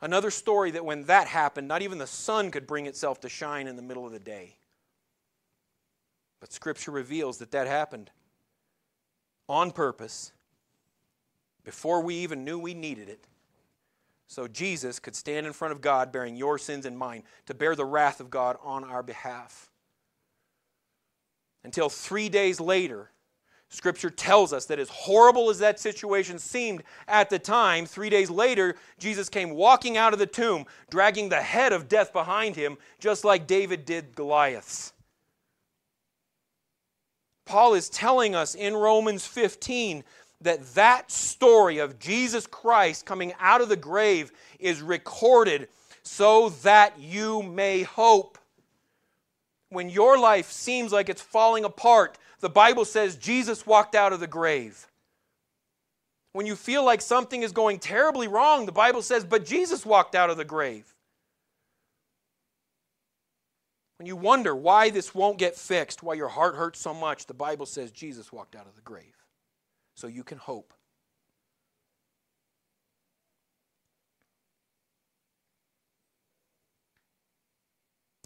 Another 0.00 0.30
story 0.30 0.70
that 0.70 0.84
when 0.84 1.04
that 1.04 1.26
happened, 1.28 1.68
not 1.68 1.82
even 1.82 1.98
the 1.98 2.06
sun 2.06 2.50
could 2.50 2.66
bring 2.66 2.86
itself 2.86 3.20
to 3.20 3.28
shine 3.28 3.66
in 3.66 3.76
the 3.76 3.82
middle 3.82 4.06
of 4.06 4.12
the 4.12 4.18
day. 4.18 4.56
But 6.40 6.52
Scripture 6.52 6.90
reveals 6.90 7.38
that 7.38 7.50
that 7.50 7.66
happened 7.66 8.10
on 9.48 9.70
purpose 9.70 10.32
before 11.66 12.00
we 12.00 12.14
even 12.14 12.44
knew 12.44 12.60
we 12.60 12.74
needed 12.74 13.08
it. 13.08 13.26
So 14.28 14.46
Jesus 14.46 15.00
could 15.00 15.16
stand 15.16 15.48
in 15.48 15.52
front 15.52 15.72
of 15.72 15.80
God 15.80 16.12
bearing 16.12 16.36
your 16.36 16.58
sins 16.58 16.86
and 16.86 16.96
mine 16.96 17.24
to 17.46 17.54
bear 17.54 17.74
the 17.74 17.84
wrath 17.84 18.20
of 18.20 18.30
God 18.30 18.56
on 18.62 18.84
our 18.84 19.02
behalf. 19.02 19.68
Until 21.64 21.88
three 21.88 22.28
days 22.28 22.60
later, 22.60 23.10
Scripture 23.68 24.10
tells 24.10 24.52
us 24.52 24.66
that 24.66 24.78
as 24.78 24.88
horrible 24.88 25.50
as 25.50 25.58
that 25.58 25.80
situation 25.80 26.38
seemed 26.38 26.84
at 27.08 27.30
the 27.30 27.38
time, 27.38 27.84
three 27.84 28.10
days 28.10 28.30
later, 28.30 28.76
Jesus 29.00 29.28
came 29.28 29.50
walking 29.50 29.96
out 29.96 30.12
of 30.12 30.20
the 30.20 30.26
tomb, 30.26 30.66
dragging 30.88 31.28
the 31.28 31.42
head 31.42 31.72
of 31.72 31.88
death 31.88 32.12
behind 32.12 32.54
him, 32.54 32.78
just 33.00 33.24
like 33.24 33.48
David 33.48 33.84
did 33.84 34.14
Goliath's. 34.14 34.92
Paul 37.44 37.74
is 37.74 37.88
telling 37.88 38.36
us 38.36 38.54
in 38.54 38.74
Romans 38.74 39.26
15 39.26 40.04
that 40.42 40.74
that 40.74 41.10
story 41.10 41.78
of 41.78 41.98
Jesus 41.98 42.46
Christ 42.46 43.06
coming 43.06 43.32
out 43.40 43.60
of 43.60 43.68
the 43.68 43.76
grave 43.76 44.32
is 44.58 44.82
recorded 44.82 45.68
so 46.02 46.50
that 46.62 46.98
you 46.98 47.42
may 47.42 47.82
hope. 47.82 48.38
When 49.70 49.88
your 49.90 50.18
life 50.18 50.50
seems 50.50 50.92
like 50.92 51.08
it's 51.08 51.22
falling 51.22 51.64
apart, 51.64 52.18
the 52.40 52.50
Bible 52.50 52.84
says 52.84 53.16
Jesus 53.16 53.66
walked 53.66 53.94
out 53.94 54.12
of 54.12 54.20
the 54.20 54.26
grave. 54.26 54.86
When 56.32 56.46
you 56.46 56.54
feel 56.54 56.84
like 56.84 57.00
something 57.00 57.42
is 57.42 57.52
going 57.52 57.78
terribly 57.78 58.28
wrong, 58.28 58.66
the 58.66 58.72
Bible 58.72 59.02
says, 59.02 59.24
but 59.24 59.46
Jesus 59.46 59.86
walked 59.86 60.14
out 60.14 60.28
of 60.28 60.36
the 60.36 60.44
grave. 60.44 60.94
When 63.98 64.06
you 64.06 64.16
wonder 64.16 64.54
why 64.54 64.90
this 64.90 65.14
won't 65.14 65.38
get 65.38 65.56
fixed, 65.56 66.02
why 66.02 66.14
your 66.14 66.28
heart 66.28 66.54
hurts 66.54 66.78
so 66.78 66.92
much, 66.92 67.24
the 67.24 67.34
Bible 67.34 67.64
says 67.64 67.90
Jesus 67.90 68.30
walked 68.30 68.54
out 68.54 68.66
of 68.66 68.76
the 68.76 68.82
grave 68.82 69.15
so 69.96 70.06
you 70.06 70.22
can 70.22 70.38
hope. 70.38 70.72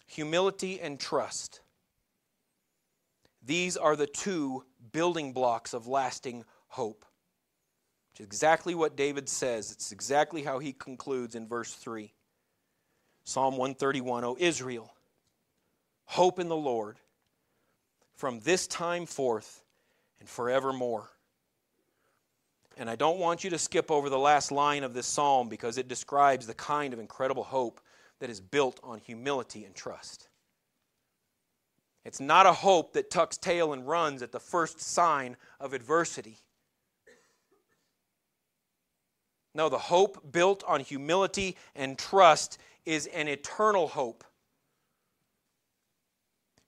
Humility 0.09 0.81
and 0.81 0.99
trust. 0.99 1.61
These 3.43 3.77
are 3.77 3.97
the 3.97 4.09
two 4.09 4.65
building 4.93 5.33
blocks 5.33 5.73
of 5.73 5.87
lasting 5.87 6.45
hope. 6.67 7.05
Which 8.13 8.21
is 8.21 8.27
exactly 8.27 8.75
what 8.75 8.97
David 8.97 9.29
says. 9.29 9.71
It's 9.71 9.93
exactly 9.93 10.43
how 10.43 10.59
he 10.59 10.73
concludes 10.73 11.37
in 11.37 11.47
verse 11.47 11.73
3. 11.73 12.13
Psalm 13.25 13.57
131 13.57 14.25
O 14.25 14.37
Israel, 14.41 14.93
hope 16.07 16.41
in 16.41 16.49
the 16.49 16.57
Lord 16.57 16.99
from 18.15 18.41
this 18.41 18.67
time 18.67 19.07
forth 19.07 19.63
and 20.19 20.29
forevermore. 20.29 21.09
And 22.77 22.89
I 22.89 22.97
don't 22.97 23.19
want 23.19 23.45
you 23.45 23.51
to 23.51 23.59
skip 23.59 23.91
over 23.91 24.09
the 24.09 24.19
last 24.19 24.53
line 24.53 24.85
of 24.85 24.95
this 24.95 25.07
psalm 25.07 25.49
because 25.49 25.77
it 25.77 25.89
describes 25.89 26.47
the 26.47 26.55
kind 26.55 26.93
of 26.93 26.99
incredible 26.99 27.45
hope 27.45 27.81
that 28.21 28.31
is 28.31 28.41
built 28.41 28.81
on 28.83 28.99
humility 28.99 29.65
and 29.65 29.75
trust. 29.75 30.29
It's 32.05 32.21
not 32.21 32.47
a 32.47 32.53
hope 32.53 32.95
that 32.95 33.11
tucks 33.11 33.37
tail 33.37 33.73
and 33.73 33.87
runs 33.87 34.23
at 34.23 34.33
the 34.33 34.41
first 34.41 34.81
sign 34.81 35.37
of 35.59 35.75
adversity. 35.75 36.39
No, 39.55 39.69
the 39.69 39.79
hope 39.79 40.33
built 40.33 40.63
on 40.67 40.81
humility 40.81 41.57
and 41.75 41.99
trust 41.99 42.59
is 42.87 43.07
an 43.09 43.29
eternal 43.29 43.89
hope. 43.89 44.25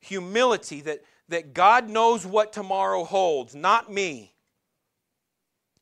Humility 0.01 0.81
that, 0.83 1.03
that 1.29 1.55
God 1.55 1.89
knows 1.89 2.27
what 2.27 2.53
tomorrow 2.53 3.05
holds, 3.05 3.55
not 3.55 3.91
me. 3.91 4.35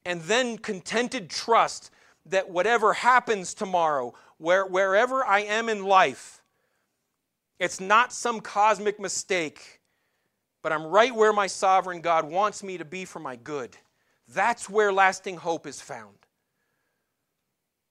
And 0.04 0.22
then 0.22 0.58
contented 0.58 1.30
trust 1.30 1.90
that 2.26 2.50
whatever 2.50 2.92
happens 2.92 3.54
tomorrow, 3.54 4.14
where, 4.38 4.64
wherever 4.64 5.24
I 5.24 5.40
am 5.40 5.68
in 5.68 5.84
life, 5.84 6.42
it's 7.58 7.80
not 7.80 8.12
some 8.12 8.40
cosmic 8.40 8.98
mistake, 8.98 9.80
but 10.62 10.72
I'm 10.72 10.86
right 10.86 11.14
where 11.14 11.32
my 11.32 11.46
sovereign 11.46 12.00
God 12.00 12.24
wants 12.24 12.62
me 12.62 12.78
to 12.78 12.84
be 12.84 13.04
for 13.04 13.18
my 13.18 13.36
good. 13.36 13.76
That's 14.28 14.70
where 14.70 14.92
lasting 14.92 15.36
hope 15.38 15.66
is 15.66 15.80
found. 15.80 16.16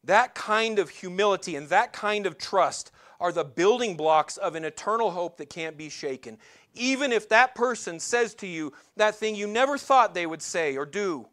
That 0.06 0.34
kind 0.34 0.80
of 0.80 0.90
humility 0.90 1.56
and 1.56 1.68
that 1.70 1.94
kind 1.94 2.26
of 2.26 2.38
trust 2.38 2.92
are 3.20 3.32
the 3.32 3.44
building 3.44 3.98
blocks 3.98 4.38
of 4.38 4.56
an 4.56 4.64
eternal 4.64 5.12
hope 5.12 5.38
that 5.38 5.50
can't 5.50 5.78
be 5.78 5.90
shaken. 5.90 6.38
Even 6.74 7.12
if 7.12 7.28
that 7.30 7.54
person 7.54 8.00
says 8.00 8.34
to 8.36 8.48
you 8.48 8.72
that 8.96 9.16
thing 9.16 9.36
you 9.36 9.48
never 9.48 9.78
thought 9.78 10.14
they 10.14 10.26
would 10.26 10.42
say 10.42 10.78
or 10.78 10.86
do, 10.86 11.28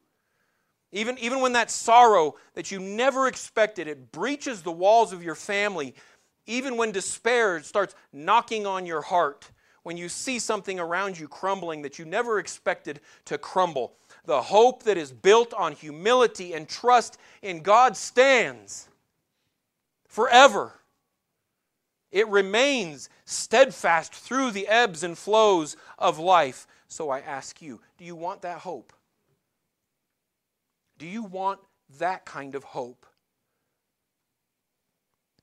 even, 0.92 1.18
even 1.18 1.40
when 1.40 1.52
that 1.52 1.70
sorrow 1.70 2.36
that 2.54 2.70
you 2.70 2.78
never 2.78 3.28
expected, 3.28 3.88
it 3.88 4.12
breaches 4.12 4.62
the 4.62 4.72
walls 4.72 5.12
of 5.12 5.22
your 5.22 5.34
family, 5.34 5.94
even 6.46 6.76
when 6.76 6.92
despair 6.92 7.62
starts 7.62 7.94
knocking 8.12 8.66
on 8.66 8.86
your 8.86 9.02
heart, 9.02 9.50
when 9.82 9.96
you 9.96 10.08
see 10.08 10.38
something 10.38 10.80
around 10.80 11.18
you 11.18 11.28
crumbling 11.28 11.82
that 11.82 11.98
you 11.98 12.04
never 12.04 12.38
expected 12.38 13.00
to 13.24 13.38
crumble, 13.38 13.94
the 14.24 14.42
hope 14.42 14.82
that 14.82 14.96
is 14.96 15.12
built 15.12 15.54
on 15.54 15.72
humility 15.72 16.54
and 16.54 16.68
trust 16.68 17.18
in 17.42 17.62
God 17.62 17.96
stands 17.96 18.88
forever. 20.08 20.72
It 22.10 22.26
remains 22.28 23.08
steadfast 23.26 24.12
through 24.14 24.52
the 24.52 24.66
ebbs 24.68 25.02
and 25.02 25.18
flows 25.18 25.76
of 25.98 26.18
life. 26.18 26.66
So 26.88 27.10
I 27.10 27.20
ask 27.20 27.60
you, 27.60 27.80
do 27.98 28.04
you 28.04 28.16
want 28.16 28.42
that 28.42 28.58
hope? 28.58 28.92
Do 30.98 31.06
you 31.06 31.22
want 31.22 31.60
that 31.98 32.24
kind 32.24 32.54
of 32.54 32.64
hope? 32.64 33.06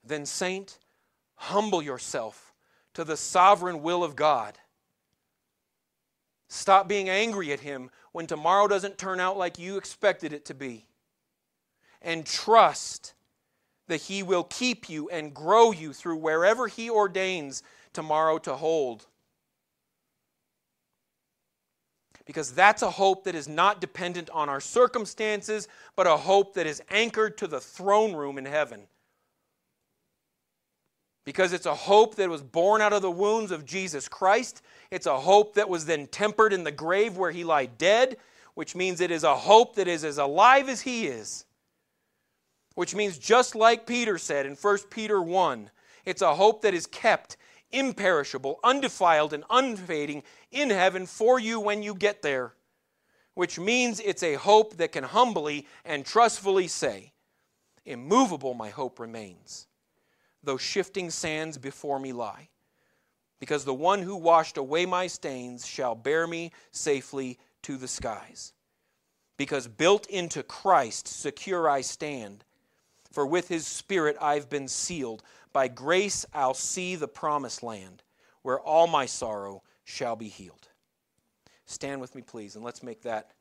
Then, 0.04 0.26
saint, 0.26 0.80
humble 1.36 1.82
yourself 1.82 2.54
to 2.93 3.04
the 3.04 3.18
sovereign 3.18 3.82
will 3.82 4.04
of 4.04 4.16
God. 4.16 4.58
Stop 6.49 6.88
being 6.88 7.10
angry 7.10 7.51
at 7.51 7.62
Him 7.62 7.89
when 8.12 8.28
tomorrow 8.28 8.68
doesn't 8.68 8.97
turn 8.97 9.20
out 9.20 9.38
like 9.38 9.58
you 9.58 9.78
expected 9.78 10.34
it 10.34 10.45
to 10.45 10.54
be. 10.54 10.86
And 12.01 12.26
trust 12.26 13.14
that 13.88 14.01
He 14.01 14.24
will 14.24 14.43
keep 14.43 14.89
you 14.89 15.10
and 15.10 15.34
grow 15.34 15.72
you 15.72 15.93
through 15.93 16.18
wherever 16.18 16.68
He 16.68 16.89
ordains 16.89 17.64
tomorrow 17.91 18.38
to 18.39 18.56
hold. 18.56 19.08
Because 22.26 22.52
that's 22.52 22.82
a 22.82 22.90
hope 22.90 23.26
that 23.26 23.36
is 23.36 23.48
not 23.48 23.82
dependent 23.82 24.30
on 24.30 24.48
our 24.48 24.62
circumstances, 24.62 25.68
but 25.96 26.08
a 26.08 26.18
hope 26.18 26.54
that 26.54 26.66
is 26.66 26.82
anchored 26.90 27.38
to 27.40 27.48
the 27.48 27.60
throne 27.60 28.16
room 28.16 28.38
in 28.38 28.46
heaven. 28.46 28.82
Because 31.26 31.54
it's 31.54 31.66
a 31.66 31.76
hope 31.76 32.16
that 32.16 32.30
was 32.30 32.42
born 32.42 32.82
out 32.82 32.94
of 32.94 33.02
the 33.02 33.12
wounds 33.12 33.52
of 33.52 33.66
Jesus 33.66 34.08
Christ. 34.08 34.62
It's 34.92 35.06
a 35.06 35.20
hope 35.20 35.56
that 35.56 35.70
was 35.70 35.86
then 35.86 36.08
tempered 36.08 36.54
in 36.54 36.64
the 36.64 36.72
grave 36.72 37.18
where 37.18 37.32
he 37.32 37.44
lay 37.44 37.68
dead, 37.68 38.18
which 38.56 38.76
means 38.76 39.02
it 39.02 39.12
is 39.12 39.24
a 39.24 39.36
hope 39.36 39.76
that 39.76 39.88
is 39.88 40.04
as 40.04 40.18
alive 40.18 40.70
as 40.70 40.82
he 40.82 41.08
is. 41.08 41.46
Which 42.76 42.96
means, 42.96 43.18
just 43.18 43.56
like 43.56 43.86
Peter 43.86 44.18
said 44.18 44.46
in 44.46 44.56
1 44.56 44.78
Peter 44.90 45.22
1, 45.22 45.70
it's 46.06 46.22
a 46.22 46.36
hope 46.36 46.62
that 46.64 46.74
is 46.74 46.88
kept 46.88 47.38
imperishable, 47.74 48.60
undefiled, 48.64 49.34
and 49.34 49.44
unfading 49.50 50.24
in 50.52 50.70
heaven 50.70 51.06
for 51.06 51.40
you 51.40 51.60
when 51.60 51.84
you 51.84 51.96
get 51.96 52.22
there. 52.22 52.54
Which 53.34 53.60
means 53.60 54.00
it's 54.00 54.24
a 54.24 54.36
hope 54.36 54.78
that 54.78 54.92
can 54.92 55.04
humbly 55.04 55.68
and 55.84 56.06
trustfully 56.06 56.68
say, 56.68 57.12
Immovable 57.84 58.54
my 58.54 58.70
hope 58.70 59.00
remains, 59.00 59.68
though 60.42 60.58
shifting 60.58 61.10
sands 61.10 61.58
before 61.58 62.00
me 62.00 62.14
lie. 62.14 62.50
Because 63.40 63.66
the 63.66 63.74
one 63.74 64.04
who 64.04 64.16
washed 64.16 64.56
away 64.56 64.86
my 64.86 65.08
stains 65.08 65.66
shall 65.66 65.96
bear 65.96 66.28
me 66.28 66.52
safely 66.72 67.40
to 67.64 67.76
the 67.76 67.90
skies. 67.90 68.54
Because 69.36 69.68
built 69.68 70.06
into 70.08 70.44
Christ, 70.44 71.08
secure 71.08 71.68
I 71.68 71.82
stand 71.82 72.46
for 73.14 73.26
with 73.28 73.48
his 73.48 73.66
Spirit 73.66 74.18
I've 74.20 74.50
been 74.50 74.68
sealed. 74.68 75.24
By 75.54 75.68
grace 75.68 76.26
I'll 76.34 76.56
see 76.56 76.95
the 76.95 77.08
promised 77.08 77.64
land, 77.64 78.04
where 78.41 78.60
all 78.60 78.88
my 78.88 79.06
sorrow 79.06 79.64
shall 79.84 80.16
be 80.16 80.28
healed. 80.28 80.68
Stand 81.66 82.01
with 82.01 82.16
me, 82.16 82.22
please, 82.22 82.56
and 82.56 82.66
let's 82.66 82.84
make 82.84 83.04
that 83.04 83.32